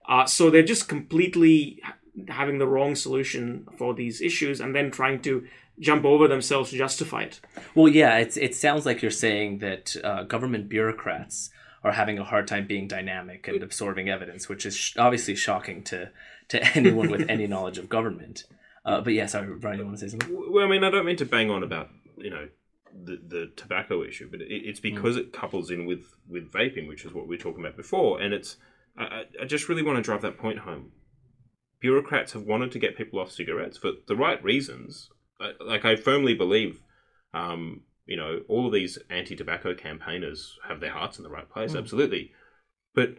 Uh, 0.09 0.25
so 0.25 0.49
they're 0.49 0.63
just 0.63 0.89
completely 0.89 1.83
having 2.29 2.57
the 2.57 2.67
wrong 2.67 2.95
solution 2.95 3.67
for 3.77 3.93
these 3.93 4.23
issues 4.23 4.59
and 4.59 4.75
then 4.75 4.91
trying 4.91 5.21
to 5.21 5.47
jump 5.79 6.07
over 6.07 6.27
themselves 6.27 6.71
to 6.71 6.79
justify 6.79 7.25
it. 7.25 7.41
Well, 7.75 7.89
yeah, 7.89 8.17
it's, 8.17 8.39
it 8.39 8.55
sounds 8.55 8.87
like 8.87 9.03
you're 9.03 9.11
saying 9.11 9.59
that 9.59 9.95
uh, 10.03 10.23
government 10.23 10.71
bureaucrats 10.71 11.51
are 11.85 11.93
having 11.93 12.19
a 12.19 12.25
hard 12.25 12.49
time 12.49 12.67
being 12.67 12.89
dynamic 12.89 13.47
and 13.49 13.63
absorbing 13.63 14.09
evidence, 14.09 14.49
which 14.49 14.65
is 14.65 14.77
sh- 14.77 14.97
obviously 14.97 15.37
shocking 15.37 15.83
to, 15.85 16.11
to 16.49 16.63
anyone 16.77 17.11
with 17.11 17.29
any 17.29 17.47
knowledge 17.55 17.79
of 17.79 17.89
government. 17.89 18.45
Uh, 18.85 19.01
but 19.01 19.13
yeah, 19.13 19.27
sorry, 19.27 19.53
Brian, 19.57 19.79
you 19.79 19.85
want 19.85 19.99
to 19.99 20.09
say 20.09 20.11
something? 20.17 20.53
Well, 20.53 20.65
I 20.65 20.69
mean, 20.69 20.85
I 20.85 20.91
don't 20.91 21.05
mean 21.07 21.17
to 21.17 21.25
bang 21.27 21.51
on 21.51 21.63
about 21.63 21.89
you 22.17 22.31
know 22.31 22.49
the 23.05 23.21
the 23.27 23.53
tobacco 23.57 24.03
issue, 24.05 24.29
but 24.31 24.41
it, 24.41 24.47
it's 24.49 24.81
because 24.81 25.17
it 25.17 25.33
couples 25.33 25.71
in 25.71 25.87
with 25.87 26.05
with 26.29 26.51
vaping, 26.53 26.87
which 26.89 27.05
is 27.05 27.13
what 27.13 27.27
we 27.27 27.37
were 27.37 27.43
talking 27.43 27.65
about 27.65 27.77
before, 27.77 28.21
and 28.21 28.33
it's 28.33 28.57
I, 28.97 29.05
I- 29.05 29.25
I 29.43 29.45
just 29.45 29.69
really 29.69 29.83
want 29.83 29.97
to 29.97 30.03
drive 30.03 30.23
that 30.23 30.39
point 30.39 30.61
home. 30.61 30.93
Bureaucrats 31.81 32.33
have 32.33 32.45
wanted 32.45 32.73
to 32.73 32.79
get 32.79 32.97
people 32.97 33.19
off 33.19 33.31
cigarettes 33.31 33.77
for 33.77 33.93
the 34.09 34.17
right 34.17 34.43
reasons. 34.43 35.11
I- 35.41 35.53
Like 35.61 35.85
I 35.85 35.97
firmly 35.97 36.35
believe, 36.35 36.81
um, 37.35 37.83
you 38.07 38.17
know, 38.17 38.41
all 38.49 38.67
of 38.67 38.73
these 38.73 38.99
anti-tobacco 39.11 39.75
campaigners 39.75 40.57
have 40.67 40.81
their 40.81 40.93
hearts 40.93 41.19
in 41.19 41.25
the 41.25 41.29
right 41.31 41.49
place, 41.51 41.75
absolutely, 41.75 42.33
but 42.95 43.17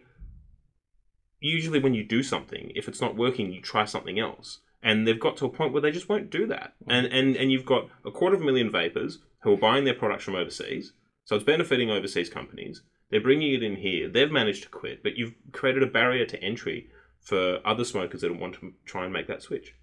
usually 1.39 1.79
when 1.79 1.93
you 1.93 2.03
do 2.03 2.23
something, 2.23 2.71
if 2.75 2.87
it's 2.87 3.01
not 3.01 3.15
working, 3.15 3.51
you 3.51 3.61
try 3.61 3.85
something 3.85 4.19
else. 4.19 4.59
And 4.83 5.07
they've 5.07 5.19
got 5.19 5.37
to 5.37 5.45
a 5.45 5.49
point 5.49 5.73
where 5.73 5.81
they 5.81 5.91
just 5.91 6.09
won't 6.09 6.29
do 6.29 6.45
that. 6.47 6.73
And 6.87 7.07
and 7.07 7.35
and 7.35 7.51
you've 7.51 7.65
got 7.65 7.89
a 8.05 8.11
quarter 8.11 8.35
of 8.35 8.41
a 8.41 8.45
million 8.45 8.71
vapors 8.71 9.19
who 9.41 9.53
are 9.53 9.57
buying 9.57 9.85
their 9.85 9.93
products 9.93 10.23
from 10.23 10.35
overseas, 10.35 10.93
so 11.25 11.35
it's 11.35 11.45
benefiting 11.45 11.89
overseas 11.89 12.29
companies. 12.29 12.83
They're 13.09 13.21
bringing 13.21 13.53
it 13.53 13.63
in 13.63 13.77
here. 13.77 14.09
They've 14.09 14.31
managed 14.31 14.63
to 14.63 14.69
quit, 14.69 15.01
but 15.01 15.15
you've 15.15 15.33
created 15.51 15.83
a 15.83 15.87
barrier 15.87 16.25
to 16.25 16.43
entry 16.43 16.89
for 17.21 17.59
other 17.65 17.83
smokers 17.83 18.21
that 18.21 18.39
want 18.39 18.55
to 18.55 18.73
try 18.85 19.03
and 19.03 19.13
make 19.13 19.27
that 19.27 19.41
switch. 19.41 19.73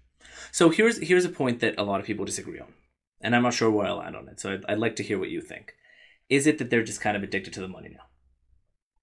So 0.51 0.69
here's 0.69 0.97
here's 0.99 1.25
a 1.25 1.29
point 1.29 1.59
that 1.59 1.75
a 1.77 1.83
lot 1.83 1.99
of 1.99 2.05
people 2.05 2.25
disagree 2.25 2.59
on, 2.59 2.73
and 3.21 3.35
I'm 3.35 3.43
not 3.43 3.53
sure 3.53 3.69
where 3.69 3.87
I'll 3.87 3.97
land 3.97 4.15
on 4.15 4.27
it. 4.27 4.39
So 4.39 4.53
I'd, 4.53 4.65
I'd 4.67 4.79
like 4.79 4.95
to 4.97 5.03
hear 5.03 5.19
what 5.19 5.29
you 5.29 5.41
think. 5.41 5.73
Is 6.29 6.47
it 6.47 6.57
that 6.57 6.69
they're 6.69 6.83
just 6.83 7.01
kind 7.01 7.15
of 7.15 7.23
addicted 7.23 7.53
to 7.53 7.61
the 7.61 7.67
money 7.67 7.89
now? 7.89 8.05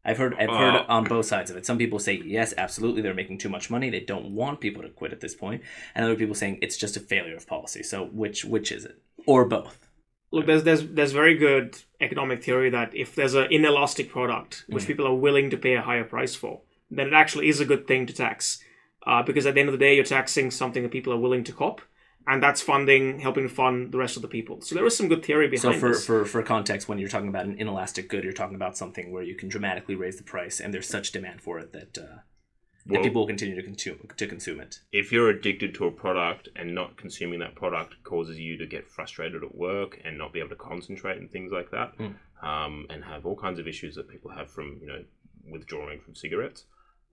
I've 0.04 0.18
heard 0.18 0.34
I've 0.34 0.50
heard 0.50 0.74
Uh, 0.74 0.84
on 0.88 1.04
both 1.04 1.26
sides 1.26 1.50
of 1.50 1.56
it. 1.56 1.64
Some 1.64 1.78
people 1.78 1.98
say 1.98 2.20
yes, 2.24 2.52
absolutely, 2.56 3.02
they're 3.02 3.14
making 3.14 3.38
too 3.38 3.48
much 3.48 3.70
money. 3.70 3.88
They 3.90 4.00
don't 4.00 4.34
want 4.34 4.60
people 4.60 4.82
to 4.82 4.88
quit 4.88 5.12
at 5.12 5.20
this 5.20 5.34
point. 5.34 5.62
and 5.94 6.04
other 6.04 6.16
people 6.16 6.34
saying 6.34 6.58
it's 6.60 6.76
just 6.76 6.96
a 6.96 7.00
failure 7.00 7.36
of 7.36 7.46
policy. 7.46 7.82
So 7.82 8.04
which 8.06 8.44
which 8.44 8.72
is 8.72 8.84
it, 8.84 8.96
or 9.26 9.44
both? 9.44 9.88
Look, 10.32 10.46
there's 10.46 10.64
there's 10.64 10.86
there's 10.88 11.12
very 11.12 11.36
good 11.36 11.76
economic 12.00 12.42
theory 12.42 12.70
that 12.70 12.94
if 12.94 13.14
there's 13.14 13.34
an 13.34 13.46
inelastic 13.50 14.08
product 14.10 14.64
which 14.68 14.86
people 14.86 15.06
are 15.06 15.14
willing 15.14 15.50
to 15.50 15.56
pay 15.56 15.74
a 15.74 15.82
higher 15.82 16.04
price 16.04 16.34
for, 16.34 16.62
then 16.90 17.06
it 17.08 17.12
actually 17.12 17.48
is 17.48 17.60
a 17.60 17.64
good 17.66 17.86
thing 17.86 18.06
to 18.06 18.12
tax, 18.14 18.62
uh, 19.06 19.22
because 19.22 19.46
at 19.46 19.54
the 19.54 19.60
end 19.60 19.68
of 19.68 19.72
the 19.78 19.84
day, 19.86 19.94
you're 19.94 20.04
taxing 20.04 20.50
something 20.50 20.82
that 20.82 20.90
people 20.92 21.12
are 21.12 21.18
willing 21.20 21.44
to 21.44 21.52
cop, 21.52 21.80
and 22.26 22.42
that's 22.42 22.60
funding 22.62 23.20
helping 23.20 23.48
fund 23.48 23.92
the 23.92 23.98
rest 23.98 24.16
of 24.16 24.22
the 24.22 24.28
people. 24.28 24.60
So 24.60 24.74
there 24.74 24.86
is 24.86 24.96
some 24.96 25.08
good 25.08 25.24
theory 25.24 25.46
So 25.56 25.68
behind 25.68 25.80
for, 25.80 25.88
this. 25.90 26.06
for 26.06 26.24
for 26.24 26.42
context, 26.42 26.88
when 26.88 26.98
you're 26.98 27.08
talking 27.08 27.28
about 27.28 27.46
an 27.46 27.56
inelastic 27.58 28.08
good, 28.08 28.24
you're 28.24 28.32
talking 28.32 28.56
about 28.56 28.76
something 28.76 29.10
where 29.12 29.22
you 29.22 29.34
can 29.34 29.48
dramatically 29.48 29.94
raise 29.94 30.16
the 30.16 30.22
price, 30.22 30.60
and 30.60 30.72
there's 30.72 30.88
such 30.88 31.12
demand 31.12 31.40
for 31.40 31.58
it 31.58 31.72
that, 31.72 31.98
uh, 31.98 32.18
that 32.86 33.02
people 33.02 33.20
will 33.22 33.26
continue 33.28 33.54
to 33.56 33.62
consume 33.62 33.98
to 34.16 34.26
consume 34.26 34.60
it. 34.60 34.80
if 34.92 35.12
you're 35.12 35.28
addicted 35.30 35.74
to 35.74 35.86
a 35.86 35.90
product 35.90 36.48
and 36.56 36.74
not 36.74 36.96
consuming 36.96 37.38
that 37.40 37.54
product 37.54 37.94
causes 38.02 38.38
you 38.38 38.56
to 38.58 38.66
get 38.66 38.88
frustrated 38.88 39.42
at 39.44 39.54
work 39.54 40.00
and 40.04 40.18
not 40.18 40.32
be 40.32 40.38
able 40.40 40.48
to 40.48 40.56
concentrate 40.56 41.18
and 41.18 41.30
things 41.30 41.50
like 41.52 41.70
that, 41.70 41.96
Mm. 41.98 42.14
um, 42.42 42.86
and 42.90 43.04
have 43.04 43.24
all 43.26 43.36
kinds 43.36 43.58
of 43.60 43.66
issues 43.68 43.94
that 43.96 44.08
people 44.08 44.30
have 44.32 44.50
from 44.50 44.78
you 44.80 44.86
know 44.88 45.04
withdrawing 45.50 46.00
from 46.00 46.14
cigarettes, 46.14 46.64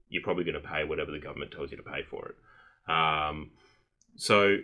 you're 0.09 0.23
probably 0.23 0.43
going 0.43 0.59
to 0.61 0.67
pay 0.75 0.83
whatever 0.83 1.11
the 1.11 1.19
government 1.19 1.51
tells 1.51 1.69
you 1.71 1.77
to 1.77 1.83
pay 1.83 2.01
for 2.03 2.29
it. 2.29 2.35
Um, 2.91 3.51
so, 4.15 4.37
l- 4.49 4.59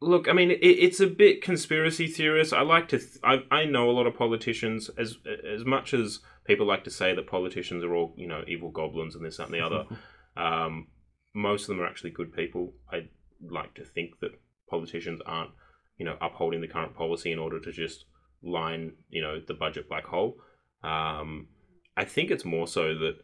look, 0.00 0.28
I 0.28 0.32
mean, 0.32 0.50
it, 0.50 0.56
it's 0.56 1.00
a 1.00 1.06
bit 1.06 1.42
conspiracy 1.42 2.06
theorist. 2.06 2.52
I 2.52 2.62
like 2.62 2.88
to, 2.88 2.98
th- 2.98 3.18
I, 3.22 3.42
I 3.50 3.64
know 3.64 3.88
a 3.88 3.92
lot 3.92 4.06
of 4.06 4.16
politicians 4.16 4.90
as 4.98 5.16
as 5.46 5.64
much 5.64 5.94
as 5.94 6.20
people 6.44 6.66
like 6.66 6.84
to 6.84 6.90
say 6.90 7.14
that 7.14 7.26
politicians 7.26 7.84
are 7.84 7.94
all 7.94 8.14
you 8.16 8.26
know 8.26 8.42
evil 8.48 8.70
goblins 8.70 9.14
and 9.14 9.24
this 9.24 9.36
that 9.36 9.46
and 9.46 9.54
the 9.54 9.64
other. 9.64 9.84
Um, 10.36 10.86
most 11.34 11.62
of 11.62 11.68
them 11.68 11.80
are 11.80 11.86
actually 11.86 12.10
good 12.12 12.32
people. 12.32 12.72
I 12.90 13.08
like 13.42 13.74
to 13.74 13.84
think 13.84 14.20
that 14.20 14.30
politicians 14.70 15.20
aren't, 15.26 15.50
you 15.98 16.04
know, 16.04 16.16
upholding 16.20 16.60
the 16.60 16.68
current 16.68 16.94
policy 16.94 17.32
in 17.32 17.38
order 17.38 17.60
to 17.60 17.72
just 17.72 18.04
line, 18.42 18.92
you 19.10 19.20
know, 19.20 19.40
the 19.46 19.54
budget 19.54 19.88
black 19.88 20.04
hole. 20.04 20.36
Um, 20.82 21.48
I 21.96 22.04
think 22.04 22.30
it's 22.30 22.44
more 22.44 22.66
so 22.66 22.94
that 22.94 23.16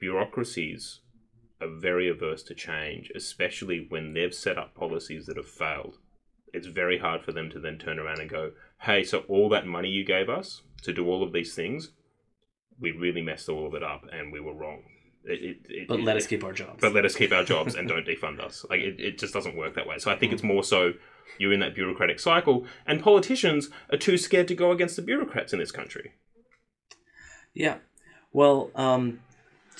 bureaucracies 0.00 1.00
are 1.64 1.80
very 1.80 2.08
averse 2.08 2.42
to 2.44 2.54
change, 2.54 3.10
especially 3.14 3.86
when 3.88 4.12
they've 4.12 4.34
set 4.34 4.58
up 4.58 4.74
policies 4.74 5.26
that 5.26 5.36
have 5.36 5.48
failed. 5.48 5.98
It's 6.52 6.66
very 6.68 6.98
hard 6.98 7.22
for 7.24 7.32
them 7.32 7.50
to 7.50 7.58
then 7.58 7.78
turn 7.78 7.98
around 7.98 8.20
and 8.20 8.30
go, 8.30 8.52
"Hey, 8.82 9.02
so 9.02 9.20
all 9.28 9.48
that 9.48 9.66
money 9.66 9.88
you 9.88 10.04
gave 10.04 10.28
us 10.28 10.62
to 10.82 10.92
do 10.92 11.08
all 11.08 11.22
of 11.22 11.32
these 11.32 11.54
things, 11.54 11.90
we 12.78 12.90
really 12.92 13.22
messed 13.22 13.48
all 13.48 13.66
of 13.66 13.74
it 13.74 13.82
up, 13.82 14.06
and 14.12 14.32
we 14.32 14.40
were 14.40 14.54
wrong." 14.54 14.84
It, 15.24 15.40
it, 15.42 15.56
it, 15.70 15.88
But 15.88 16.00
let 16.02 16.16
us 16.16 16.26
keep 16.26 16.44
our 16.44 16.52
jobs. 16.52 16.80
but 16.82 16.92
let 16.92 17.06
us 17.06 17.16
keep 17.16 17.32
our 17.32 17.44
jobs 17.44 17.74
and 17.74 17.88
don't 17.88 18.06
defund 18.06 18.40
us. 18.40 18.64
Like 18.68 18.80
it, 18.80 19.00
it 19.00 19.18
just 19.18 19.32
doesn't 19.32 19.56
work 19.56 19.74
that 19.74 19.86
way. 19.86 19.98
So 19.98 20.10
I 20.10 20.16
think 20.16 20.34
it's 20.34 20.42
more 20.42 20.62
so 20.62 20.92
you're 21.38 21.52
in 21.54 21.60
that 21.60 21.74
bureaucratic 21.74 22.20
cycle, 22.20 22.66
and 22.86 23.02
politicians 23.02 23.70
are 23.90 23.96
too 23.98 24.18
scared 24.18 24.46
to 24.48 24.54
go 24.54 24.70
against 24.70 24.96
the 24.96 25.02
bureaucrats 25.02 25.52
in 25.54 25.58
this 25.58 25.72
country. 25.72 26.12
yeah. 27.54 27.78
Well, 28.32 28.70
um, 28.74 29.20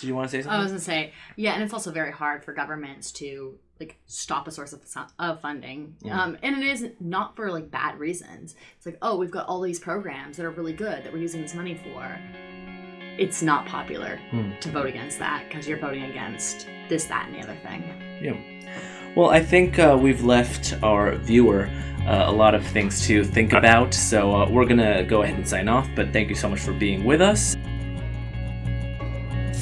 did 0.00 0.04
you 0.08 0.14
want 0.14 0.28
to 0.28 0.30
say 0.30 0.42
something? 0.42 0.50
I 0.52 0.62
something? 0.62 0.74
was 0.74 0.84
gonna 0.86 0.98
say, 1.00 1.12
yeah, 1.36 1.54
and 1.54 1.62
it's 1.62 1.72
also 1.72 1.90
very 1.90 2.12
hard 2.12 2.44
for 2.44 2.52
governments 2.52 3.12
to 3.12 3.58
like 3.80 3.96
stop 4.06 4.46
a 4.46 4.50
source 4.52 4.72
of, 4.72 4.80
of 5.18 5.40
funding, 5.40 5.96
um, 6.10 6.38
and 6.42 6.56
it 6.62 6.64
is 6.66 6.86
not 7.00 7.34
for 7.34 7.50
like 7.50 7.70
bad 7.70 7.98
reasons. 7.98 8.54
It's 8.76 8.86
like, 8.86 8.98
oh, 9.02 9.16
we've 9.16 9.30
got 9.32 9.46
all 9.46 9.60
these 9.60 9.80
programs 9.80 10.36
that 10.36 10.46
are 10.46 10.50
really 10.50 10.72
good 10.72 11.04
that 11.04 11.12
we're 11.12 11.18
using 11.18 11.42
this 11.42 11.54
money 11.54 11.74
for. 11.74 12.18
It's 13.18 13.42
not 13.42 13.66
popular 13.66 14.18
Hmm. 14.30 14.52
to 14.60 14.68
vote 14.70 14.86
against 14.86 15.18
that 15.20 15.44
because 15.48 15.68
you're 15.68 15.78
voting 15.78 16.04
against 16.04 16.66
this, 16.88 17.04
that, 17.06 17.26
and 17.26 17.34
the 17.36 17.40
other 17.40 17.56
thing. 17.62 17.82
Yeah. 18.22 18.36
Well, 19.16 19.30
I 19.30 19.40
think 19.40 19.78
uh, 19.78 19.96
we've 20.00 20.24
left 20.24 20.74
our 20.82 21.14
viewer 21.16 21.68
uh, 22.06 22.24
a 22.26 22.32
lot 22.32 22.54
of 22.54 22.66
things 22.66 23.06
to 23.06 23.22
think 23.24 23.52
about, 23.52 23.94
so 23.94 24.34
uh, 24.34 24.50
we're 24.50 24.66
gonna 24.66 25.04
go 25.04 25.22
ahead 25.22 25.36
and 25.36 25.48
sign 25.48 25.68
off. 25.68 25.88
But 25.96 26.12
thank 26.12 26.28
you 26.28 26.34
so 26.34 26.48
much 26.48 26.60
for 26.60 26.72
being 26.72 27.04
with 27.04 27.20
us. 27.20 27.56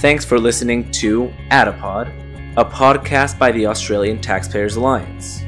Thanks 0.02 0.24
for 0.24 0.36
listening 0.36 0.90
to 0.90 1.32
Adipod, 1.52 2.10
a 2.56 2.64
podcast 2.64 3.38
by 3.38 3.52
the 3.52 3.66
Australian 3.66 4.20
Taxpayers 4.20 4.74
Alliance. 4.74 5.44